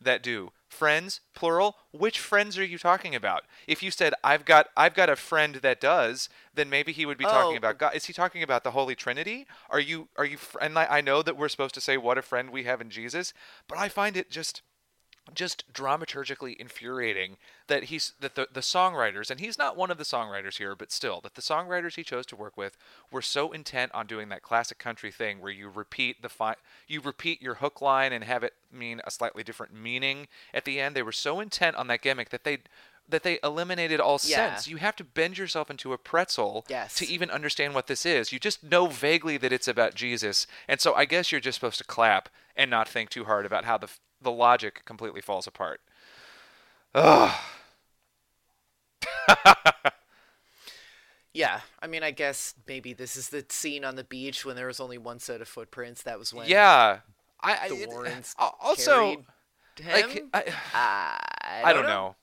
that 0.01 0.23
do. 0.23 0.53
Friends, 0.69 1.21
plural. 1.35 1.77
Which 1.93 2.19
friends 2.21 2.59
are 2.59 2.65
you 2.65 2.79
talking 2.79 3.15
about? 3.15 3.45
If 3.67 3.83
you 3.83 3.91
said 3.91 4.13
I've 4.23 4.45
got 4.45 4.69
I've 4.77 4.95
got 4.95 5.09
a 5.09 5.17
friend 5.17 5.57
that 5.57 5.81
does, 5.81 6.29
then 6.55 6.69
maybe 6.69 6.93
he 6.93 7.07
would 7.07 7.17
be 7.19 7.25
talking 7.25 7.55
Oh. 7.55 7.59
about 7.59 7.79
God. 7.79 7.95
Is 7.95 8.05
he 8.05 8.13
talking 8.13 8.43
about 8.43 8.65
the 8.65 8.73
Holy 8.73 8.95
Trinity? 8.95 9.47
Are 9.71 9.81
you 9.81 10.09
are 10.17 10.25
you? 10.27 10.37
fr- 10.37 10.59
And 10.61 10.79
I, 10.79 10.99
I 10.99 11.01
know 11.01 11.23
that 11.23 11.37
we're 11.39 11.49
supposed 11.49 11.75
to 11.75 11.81
say 11.81 11.97
what 11.97 12.19
a 12.19 12.23
friend 12.23 12.51
we 12.51 12.65
have 12.65 12.81
in 12.83 12.91
Jesus, 12.91 13.33
but 13.67 13.79
I 13.79 13.89
find 13.89 14.17
it 14.17 14.31
just 14.31 14.63
just 15.35 15.71
dramaturgically 15.73 16.57
infuriating 16.57 17.37
that 17.69 17.85
he's 17.85 18.15
that 18.21 18.35
the, 18.35 18.49
the 18.53 18.61
songwriters 18.61 19.31
and 19.31 19.41
he's 19.41 19.57
not 19.59 19.77
one 19.77 19.91
of 19.91 19.99
the 19.99 20.05
songwriters 20.05 20.59
here 20.59 20.75
but 20.75 20.91
still 20.91 21.21
that 21.23 21.35
the 21.35 21.43
songwriters 21.43 21.95
he 21.95 22.03
chose 22.03 22.27
to 22.27 22.37
work 22.37 22.57
with 22.57 22.77
were 23.11 23.23
so 23.23 23.53
intent 23.53 23.93
on 23.95 24.07
doing 24.07 24.29
that 24.31 24.43
classic 24.43 24.79
country 24.79 25.11
thing 25.11 25.41
where 25.41 25.53
you 25.53 25.69
repeat 25.69 26.21
the 26.23 26.29
fi- 26.29 26.57
you 26.87 27.01
repeat 27.01 27.41
your 27.41 27.55
hook 27.57 27.81
line 27.81 28.13
and 28.13 28.25
have 28.25 28.43
it 28.43 28.55
mean 28.73 29.01
a 29.07 29.11
slightly 29.11 29.43
different 29.45 29.73
meaning 29.75 30.27
at 30.53 30.65
the 30.65 30.81
end. 30.81 30.95
They 30.97 31.03
were 31.03 31.13
so 31.13 31.41
intent 31.41 31.77
on 31.77 31.87
that 31.87 32.03
gimmick 32.03 32.31
that 32.31 32.45
they 32.45 32.59
that 33.11 33.23
they 33.23 33.39
eliminated 33.43 34.01
all 34.01 34.21
Yeah. 34.23 34.51
sense. 34.55 34.69
You 34.69 34.77
have 34.77 34.95
to 34.97 35.05
bend 35.05 35.39
yourself 35.39 35.71
into 35.71 35.95
a 35.95 35.99
pretzel 35.99 36.67
Yes. 36.69 36.95
to 36.97 37.07
even 37.07 37.31
understand 37.31 37.75
what 37.75 37.87
this 37.87 38.05
is. 38.05 38.33
You 38.33 38.39
just 38.39 38.63
know 38.63 38.87
vaguely 38.87 39.39
that 39.39 39.53
it's 39.53 39.69
about 39.69 39.95
jesus. 39.95 40.47
And 40.67 40.81
so 40.81 40.95
i 40.95 41.05
guess 41.05 41.31
you're 41.33 41.41
just 41.41 41.57
supposed 41.57 41.79
to 41.79 41.85
clap 41.85 42.29
and 42.57 42.71
not 42.71 42.89
think 42.89 43.09
too 43.11 43.25
hard 43.25 43.47
about 43.47 43.65
how 43.65 43.79
the 43.79 43.89
the 44.21 44.33
logic 44.33 44.83
completely 44.85 45.21
falls 45.21 45.47
apart 45.47 45.81
Yeah, 51.35 51.61
I 51.81 51.87
mean, 51.87 52.03
I 52.03 52.11
guess 52.11 52.55
maybe 52.67 52.93
this 52.95 53.17
is 53.17 53.29
the 53.29 53.45
scene 53.49 53.85
on 53.85 53.97
the 53.97 54.05
beach 54.05 54.45
when 54.45 54.57
there 54.57 54.67
was 54.67 54.81
only 54.81 54.99
one 54.99 55.19
set 55.21 55.41
of 55.41 55.49
footprints. 55.49 56.03
That 56.03 56.19
was 56.19 56.33
when 56.33 56.49
yeah 56.49 57.01
i, 57.41 57.59
I 57.65 57.69
the 57.69 57.77
it- 57.77 57.89
Warrens 57.89 58.35
uh, 58.39 58.45
al- 58.45 58.59
also 58.61 59.11
him. 59.13 59.27
like 59.87 60.25
I, 60.35 60.45
I, 60.75 61.61
I 61.65 61.73
don't 61.73 61.87
know. 61.87 62.17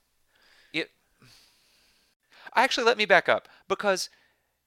It. 0.72 0.90
Actually, 2.54 2.84
let 2.84 2.98
me 2.98 3.04
back 3.06 3.28
up 3.28 3.48
because 3.68 4.10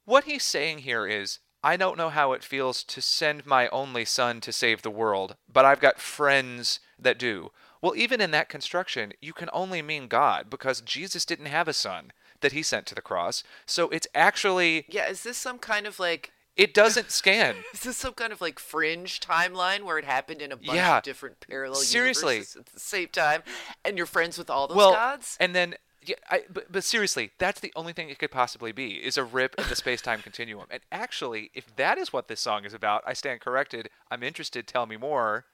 what 0.06 0.24
he's 0.24 0.44
saying 0.44 0.80
here 0.80 1.06
is 1.06 1.40
I 1.64 1.76
don't 1.78 1.98
know 1.98 2.10
how 2.10 2.32
it 2.32 2.44
feels 2.44 2.84
to 2.86 3.02
send 3.02 3.46
my 3.46 3.68
only 3.70 4.06
son 4.06 4.42
to 4.42 4.52
save 4.52 4.82
the 4.82 4.90
world, 4.90 5.36
but 5.52 5.66
I've 5.66 5.82
got 5.82 6.00
friends 6.00 6.80
that 6.98 7.20
do. 7.20 7.52
Well, 7.82 7.96
even 7.96 8.20
in 8.22 8.32
that 8.32 8.50
construction, 8.50 9.14
you 9.22 9.34
can 9.34 9.50
only 9.54 9.82
mean 9.82 10.08
God 10.08 10.50
because 10.50 10.82
Jesus 10.82 11.26
didn't 11.26 11.46
have 11.46 11.68
a 11.68 11.74
son 11.74 12.12
that 12.42 12.52
he 12.52 12.64
sent 12.64 12.86
to 12.88 12.96
the 12.96 13.02
cross. 13.02 13.44
So 13.66 13.90
it's 13.90 14.08
actually 14.14 14.86
Yeah, 14.90 15.10
is 15.10 15.24
this 15.24 15.38
some 15.38 15.60
kind 15.60 15.88
of 15.88 16.00
like 16.00 16.32
it 16.56 16.74
doesn't 16.74 17.10
scan. 17.12 17.56
is 17.74 17.82
this 17.82 17.98
some 17.98 18.14
kind 18.14 18.34
of 18.34 18.42
like 18.42 18.60
fringe 18.60 19.22
timeline 19.22 19.84
where 19.84 19.98
it 19.98 20.04
happened 20.06 20.42
in 20.42 20.52
a 20.52 20.58
bunch 20.58 20.76
Yeah. 20.76 20.98
of 20.98 21.04
different 21.04 21.40
parallel 21.40 21.80
Seriously. 21.82 22.36
universes 22.36 22.56
at 22.58 22.66
the 22.68 22.80
same 22.80 23.08
time, 23.08 23.44
and 23.86 23.96
you're 23.98 24.06
friends 24.06 24.38
with 24.38 24.50
all 24.50 24.68
those 24.68 24.76
well, 24.76 24.92
gods? 24.94 25.38
and 25.40 25.56
then 25.56 25.76
yeah, 26.06 26.16
I, 26.30 26.44
but, 26.50 26.72
but 26.72 26.84
seriously, 26.86 27.32
that's 27.40 27.60
the 27.60 27.74
only 27.76 27.92
thing 27.94 28.10
it 28.10 28.20
could 28.20 28.32
possibly 28.32 28.72
be 28.72 28.94
is 28.94 29.18
a 29.18 29.24
rip 29.24 29.56
in 29.60 29.68
the 29.68 29.76
space-time 29.76 30.22
continuum. 30.24 30.66
And 30.70 30.82
actually, 30.92 31.52
if 31.54 31.76
that 31.76 31.98
is 31.98 32.14
what 32.14 32.30
this 32.30 32.40
song 32.40 32.64
is 32.66 32.74
about, 32.74 33.04
I 33.06 33.14
stand 33.14 33.42
corrected. 33.42 33.90
I'm 34.10 34.24
interested. 34.24 34.66
Tell 34.66 34.86
me 34.86 34.96
more. 34.98 35.46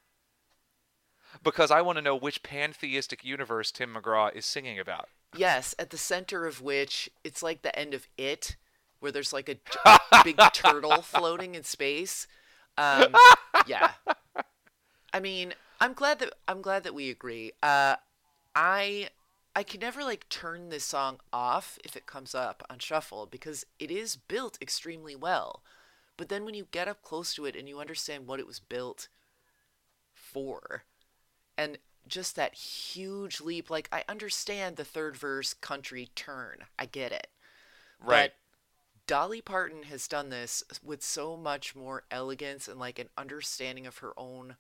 Because 1.44 1.72
I 1.72 1.82
want 1.82 1.98
to 1.98 2.02
know 2.02 2.16
which 2.16 2.44
pantheistic 2.44 3.24
universe 3.24 3.72
Tim 3.72 3.96
McGraw 3.96 4.34
is 4.36 4.46
singing 4.46 4.80
about. 4.80 5.10
Yes, 5.36 5.76
at 5.78 5.90
the 5.90 5.98
center 5.98 6.46
of 6.46 6.62
which 6.62 7.10
it's 7.24 7.44
like 7.44 7.62
the 7.62 7.78
end 7.78 7.94
of 7.94 8.08
it, 8.18 8.56
where 9.00 9.12
there's 9.12 9.34
like 9.34 9.50
a, 9.50 9.58
a 10.12 10.24
big 10.24 10.40
turtle 10.54 11.02
floating 11.02 11.56
in 11.56 11.64
space. 11.64 12.28
Um, 12.78 13.16
yeah, 13.68 13.92
I 15.14 15.20
mean, 15.20 15.54
I'm 15.80 15.94
glad 15.94 16.20
that 16.20 16.34
I'm 16.48 16.62
glad 16.62 16.84
that 16.84 16.94
we 16.94 17.10
agree. 17.10 17.52
Uh, 17.62 17.96
I 18.56 19.10
I 19.56 19.64
can 19.64 19.80
never 19.80 20.04
like 20.04 20.28
turn 20.30 20.70
this 20.70 20.84
song 20.84 21.20
off 21.32 21.80
if 21.84 21.96
it 21.96 22.06
comes 22.06 22.36
up 22.36 22.64
on 22.70 22.80
shuffle 22.80 23.26
because 23.26 23.66
it 23.80 23.90
is 23.90 24.18
built 24.18 24.58
extremely 24.62 25.16
well. 25.16 25.64
But 26.18 26.30
then 26.30 26.46
when 26.46 26.54
you 26.54 26.68
get 26.72 26.88
up 26.88 27.02
close 27.02 27.34
to 27.36 27.46
it 27.46 27.56
and 27.56 27.68
you 27.68 27.80
understand 27.80 28.28
what 28.28 28.40
it 28.40 28.48
was 28.48 28.60
built 28.60 29.08
for, 30.14 30.84
and 31.58 31.78
just 32.08 32.36
that 32.36 32.54
huge 32.54 33.42
leap 33.42 33.70
like 33.70 33.90
i 33.92 34.04
understand 34.08 34.76
the 34.76 34.86
third 34.86 35.18
verse 35.18 35.54
country 35.54 36.10
turn 36.16 36.60
i 36.78 36.86
get 36.86 37.12
it 37.12 37.28
Right. 38.00 38.32
but 38.32 39.06
dolly 39.08 39.42
parton 39.42 39.84
has 39.84 40.08
done 40.08 40.30
this 40.30 40.64
with 40.84 41.04
so 41.04 41.36
much 41.38 41.76
more 41.76 42.04
elegance 42.12 42.68
and 42.68 42.80
like 42.80 43.00
an 43.00 43.10
understanding 43.18 43.88
of 43.88 44.00
her 44.00 44.14
own 44.18 44.56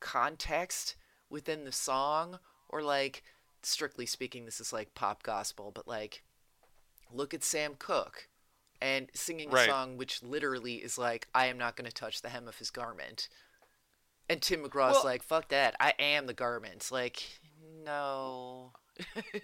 context 0.00 0.96
within 1.30 1.64
the 1.64 1.72
song 1.72 2.38
or 2.68 2.82
like 2.82 3.22
strictly 3.62 4.06
speaking 4.06 4.44
this 4.44 4.60
is 4.60 4.72
like 4.72 4.94
pop 4.94 5.22
gospel 5.22 5.70
but 5.74 5.86
like 5.86 6.22
look 7.12 7.32
at 7.32 7.44
sam 7.44 7.74
cooke 7.78 8.28
and 8.80 9.08
singing 9.14 9.50
Right. 9.50 9.68
a 9.68 9.70
song 9.70 9.96
which 9.96 10.22
literally 10.22 10.76
is 10.76 10.98
like 10.98 11.28
i 11.34 11.46
am 11.46 11.58
not 11.58 11.76
going 11.76 11.88
to 11.88 11.94
touch 11.94 12.22
the 12.22 12.28
hem 12.30 12.48
of 12.48 12.58
his 12.58 12.70
garment 12.70 13.28
and 14.32 14.42
Tim 14.42 14.62
McGraw's 14.64 14.94
Well- 14.94 15.04
like, 15.04 15.22
"Fuck 15.22 15.48
that! 15.48 15.76
I 15.80 15.94
am 15.98 16.26
the 16.26 16.34
garments." 16.34 16.90
Like, 16.90 17.22
no, 17.84 18.72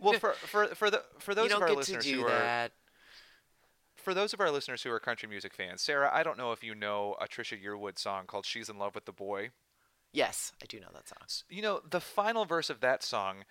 Well, 0.00 0.12
for 0.20 0.32
for 0.34 0.66
for 0.74 0.90
the 0.90 1.04
for 1.18 1.34
those 1.34 1.50
you 1.50 1.56
of 1.56 1.62
our 1.62 1.68
get 1.68 1.74
to 1.74 1.78
listeners 1.78 2.04
do 2.04 2.20
who 2.20 2.26
are 2.26 2.30
that. 2.30 2.72
for 3.96 4.14
those 4.14 4.32
of 4.32 4.40
our 4.40 4.50
listeners 4.50 4.82
who 4.82 4.90
are 4.90 5.00
country 5.00 5.28
music 5.28 5.54
fans, 5.54 5.82
Sarah, 5.82 6.10
I 6.12 6.22
don't 6.22 6.38
know 6.38 6.52
if 6.52 6.62
you 6.62 6.74
know 6.74 7.16
a 7.20 7.26
Trisha 7.26 7.62
Yearwood 7.62 7.98
song 7.98 8.26
called 8.26 8.46
"She's 8.46 8.68
in 8.68 8.78
Love 8.78 8.94
with 8.94 9.04
the 9.06 9.12
Boy." 9.12 9.50
Yes, 10.12 10.52
I 10.62 10.66
do 10.66 10.80
know 10.80 10.88
that 10.94 11.08
song. 11.08 11.44
you 11.50 11.62
know 11.62 11.80
the 11.88 12.00
final 12.00 12.44
verse 12.44 12.70
of 12.70 12.80
that 12.80 13.02
song 13.02 13.44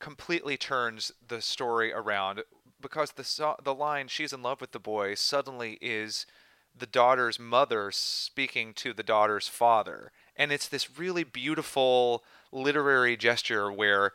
completely 0.00 0.56
turns 0.56 1.12
the 1.26 1.40
story 1.40 1.92
around 1.92 2.42
because 2.80 3.12
the 3.12 3.22
so- 3.24 3.56
the 3.62 3.74
line 3.74 4.08
she's 4.08 4.32
in 4.32 4.42
love 4.42 4.60
with 4.60 4.72
the 4.72 4.80
boy 4.80 5.14
suddenly 5.14 5.78
is 5.80 6.26
the 6.74 6.86
daughter's 6.86 7.38
mother 7.38 7.92
speaking 7.92 8.74
to 8.74 8.92
the 8.92 9.04
daughter's 9.04 9.46
father 9.46 10.10
and 10.36 10.50
it's 10.52 10.68
this 10.68 10.98
really 10.98 11.24
beautiful 11.24 12.22
literary 12.50 13.16
gesture 13.16 13.70
where 13.72 14.12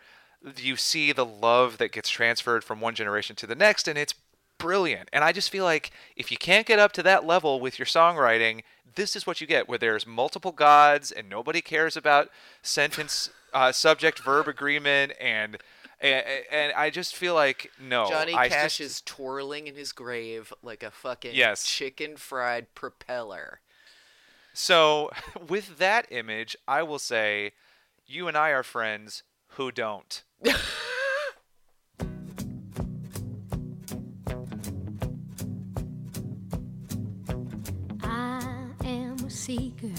you 0.57 0.75
see 0.75 1.11
the 1.11 1.25
love 1.25 1.77
that 1.77 1.91
gets 1.91 2.09
transferred 2.09 2.63
from 2.63 2.79
one 2.79 2.95
generation 2.95 3.35
to 3.35 3.47
the 3.47 3.55
next 3.55 3.87
and 3.87 3.97
it's 3.97 4.13
brilliant 4.59 5.09
and 5.13 5.23
i 5.23 5.31
just 5.31 5.49
feel 5.51 5.63
like 5.63 5.91
if 6.15 6.31
you 6.31 6.37
can't 6.37 6.65
get 6.67 6.79
up 6.79 6.91
to 6.91 7.03
that 7.03 7.25
level 7.25 7.59
with 7.59 7.77
your 7.77 7.85
songwriting 7.85 8.61
this 8.95 9.15
is 9.15 9.27
what 9.27 9.39
you 9.41 9.45
get 9.47 9.67
where 9.69 9.77
there's 9.77 10.05
multiple 10.07 10.51
gods 10.51 11.11
and 11.11 11.29
nobody 11.29 11.61
cares 11.61 11.95
about 11.97 12.29
sentence 12.61 13.29
uh, 13.53 13.71
subject 13.71 14.19
verb 14.19 14.47
agreement 14.47 15.11
and, 15.21 15.57
and 16.01 16.23
and 16.51 16.73
i 16.73 16.89
just 16.89 17.15
feel 17.15 17.33
like 17.35 17.71
no 17.79 18.07
Johnny 18.09 18.33
I 18.35 18.49
Cash 18.49 18.77
just- 18.77 18.97
is 18.97 19.01
twirling 19.01 19.67
in 19.67 19.75
his 19.75 19.91
grave 19.91 20.51
like 20.63 20.83
a 20.83 20.91
fucking 20.91 21.33
Yes. 21.35 21.63
chicken 21.63 22.17
fried 22.17 22.73
propeller. 22.75 23.59
So 24.57 25.11
with 25.47 25.77
that 25.77 26.07
image 26.09 26.55
i 26.67 26.81
will 26.81 26.99
say 26.99 27.51
you 28.05 28.27
and 28.27 28.35
i 28.35 28.49
are 28.49 28.63
friends 28.63 29.23
who 29.49 29.71
don't 29.71 30.23
I 38.03 38.69
am 38.85 39.17
a 39.25 39.29
seeker, 39.29 39.93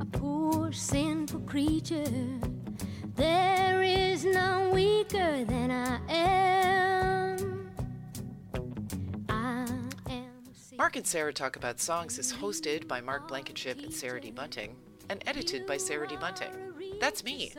a 0.00 0.04
poor 0.04 0.72
sinful 0.72 1.40
creature. 1.40 2.04
There 3.16 3.82
is 3.82 4.24
weaker 4.72 5.44
than 5.44 5.70
I 5.70 5.98
am. 6.08 6.91
Mark 10.78 10.96
and 10.96 11.06
Sarah 11.06 11.34
Talk 11.34 11.56
About 11.56 11.80
Songs 11.80 12.18
is 12.18 12.32
hosted 12.32 12.88
by 12.88 13.00
Mark 13.00 13.28
Blankenship 13.28 13.82
and 13.82 13.92
Sarah 13.92 14.20
D. 14.20 14.30
Bunting 14.30 14.74
and 15.10 15.22
edited 15.26 15.66
by 15.66 15.76
Sarah 15.76 16.08
D. 16.08 16.16
Bunting. 16.16 16.50
That's 16.98 17.22
me. 17.22 17.52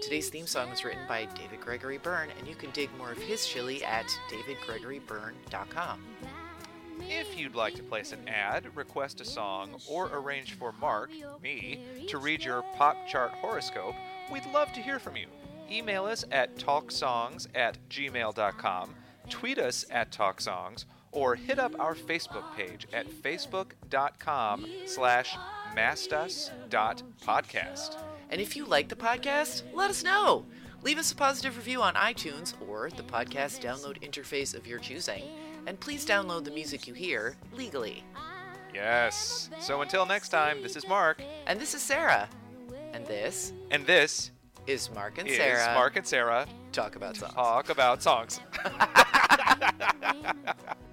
Today's 0.00 0.28
theme 0.28 0.46
song 0.46 0.70
was 0.70 0.84
written 0.84 1.02
by 1.08 1.24
David 1.24 1.60
Gregory 1.60 1.98
Byrne, 1.98 2.28
and 2.38 2.46
you 2.46 2.54
can 2.54 2.70
dig 2.70 2.88
more 2.96 3.10
of 3.10 3.18
his 3.18 3.46
chili 3.46 3.82
at 3.84 4.06
davidgregorybyrne.com. 4.30 6.00
If 7.00 7.36
you'd 7.36 7.56
like 7.56 7.74
to 7.74 7.82
place 7.82 8.12
an 8.12 8.28
ad, 8.28 8.68
request 8.76 9.20
a 9.20 9.24
song, 9.24 9.74
or 9.88 10.08
arrange 10.12 10.54
for 10.54 10.72
Mark, 10.80 11.10
me, 11.42 11.80
to 12.08 12.18
read 12.18 12.44
your 12.44 12.62
pop 12.76 13.08
chart 13.08 13.32
horoscope, 13.32 13.96
we'd 14.30 14.46
love 14.54 14.72
to 14.74 14.80
hear 14.80 15.00
from 15.00 15.16
you. 15.16 15.26
Email 15.70 16.04
us 16.04 16.24
at 16.30 16.56
talksongs 16.56 17.48
at 17.56 17.76
gmail.com, 17.90 18.94
tweet 19.28 19.58
us 19.58 19.84
at 19.90 20.12
talksongs, 20.12 20.84
or 21.16 21.34
hit 21.34 21.58
up 21.58 21.72
our 21.80 21.94
Facebook 21.94 22.44
page 22.54 22.86
at 22.92 23.08
facebook.com 23.08 24.66
slash 24.84 25.34
mastus.podcast. 25.74 27.96
And 28.30 28.40
if 28.40 28.54
you 28.54 28.66
like 28.66 28.88
the 28.88 28.96
podcast, 28.96 29.62
let 29.72 29.88
us 29.88 30.04
know. 30.04 30.44
Leave 30.82 30.98
us 30.98 31.10
a 31.10 31.16
positive 31.16 31.56
review 31.56 31.80
on 31.80 31.94
iTunes 31.94 32.52
or 32.68 32.90
the 32.90 33.02
podcast 33.02 33.60
download 33.60 33.98
interface 34.02 34.54
of 34.54 34.66
your 34.66 34.78
choosing. 34.78 35.22
And 35.66 35.80
please 35.80 36.04
download 36.06 36.44
the 36.44 36.50
music 36.50 36.86
you 36.86 36.92
hear 36.92 37.34
legally. 37.54 38.04
Yes. 38.74 39.48
So 39.58 39.80
until 39.80 40.04
next 40.04 40.28
time, 40.28 40.62
this 40.62 40.76
is 40.76 40.86
Mark, 40.86 41.22
And 41.46 41.58
this 41.58 41.74
is 41.74 41.80
Sarah. 41.80 42.28
And 42.92 43.06
this 43.06 43.54
and 43.70 43.86
this 43.86 44.30
is 44.66 44.90
Mark 44.94 45.18
and 45.18 45.28
Sarah. 45.28 45.54
is 45.54 45.60
Sarah 45.60 45.74
Mark 45.74 45.96
and 45.96 46.06
Sarah 46.06 46.46
talk 46.72 46.96
about 46.96 47.16
songs. 47.16 47.32
talk 47.34 47.68
about 47.70 48.02
songs. 48.02 48.40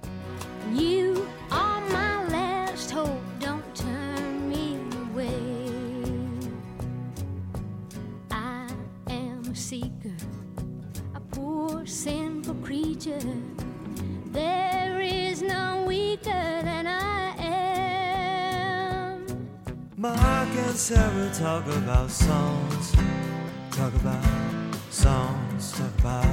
You 0.74 1.28
are 1.52 1.82
my 1.90 2.26
last 2.30 2.90
hope, 2.90 3.22
don't 3.40 3.76
turn 3.76 4.50
me 4.50 4.80
away. 5.04 5.38
I 8.32 8.68
am 9.08 9.44
a 9.52 9.56
seeker, 9.56 10.18
a 11.14 11.20
poor 11.20 11.86
sinful 11.86 12.56
creature. 12.56 13.22
There 14.32 15.00
is 15.00 15.44
none 15.44 15.86
weaker 15.86 16.62
than 16.64 16.88
I 16.88 17.36
am. 17.38 19.26
Mark 19.96 20.50
and 20.50 20.76
Sarah 20.76 21.32
talk 21.36 21.68
about 21.68 22.10
songs. 22.10 22.96
Talk 23.70 23.94
about 23.94 24.26
songs. 24.90 25.72
Talk 25.78 26.00
about 26.00 26.33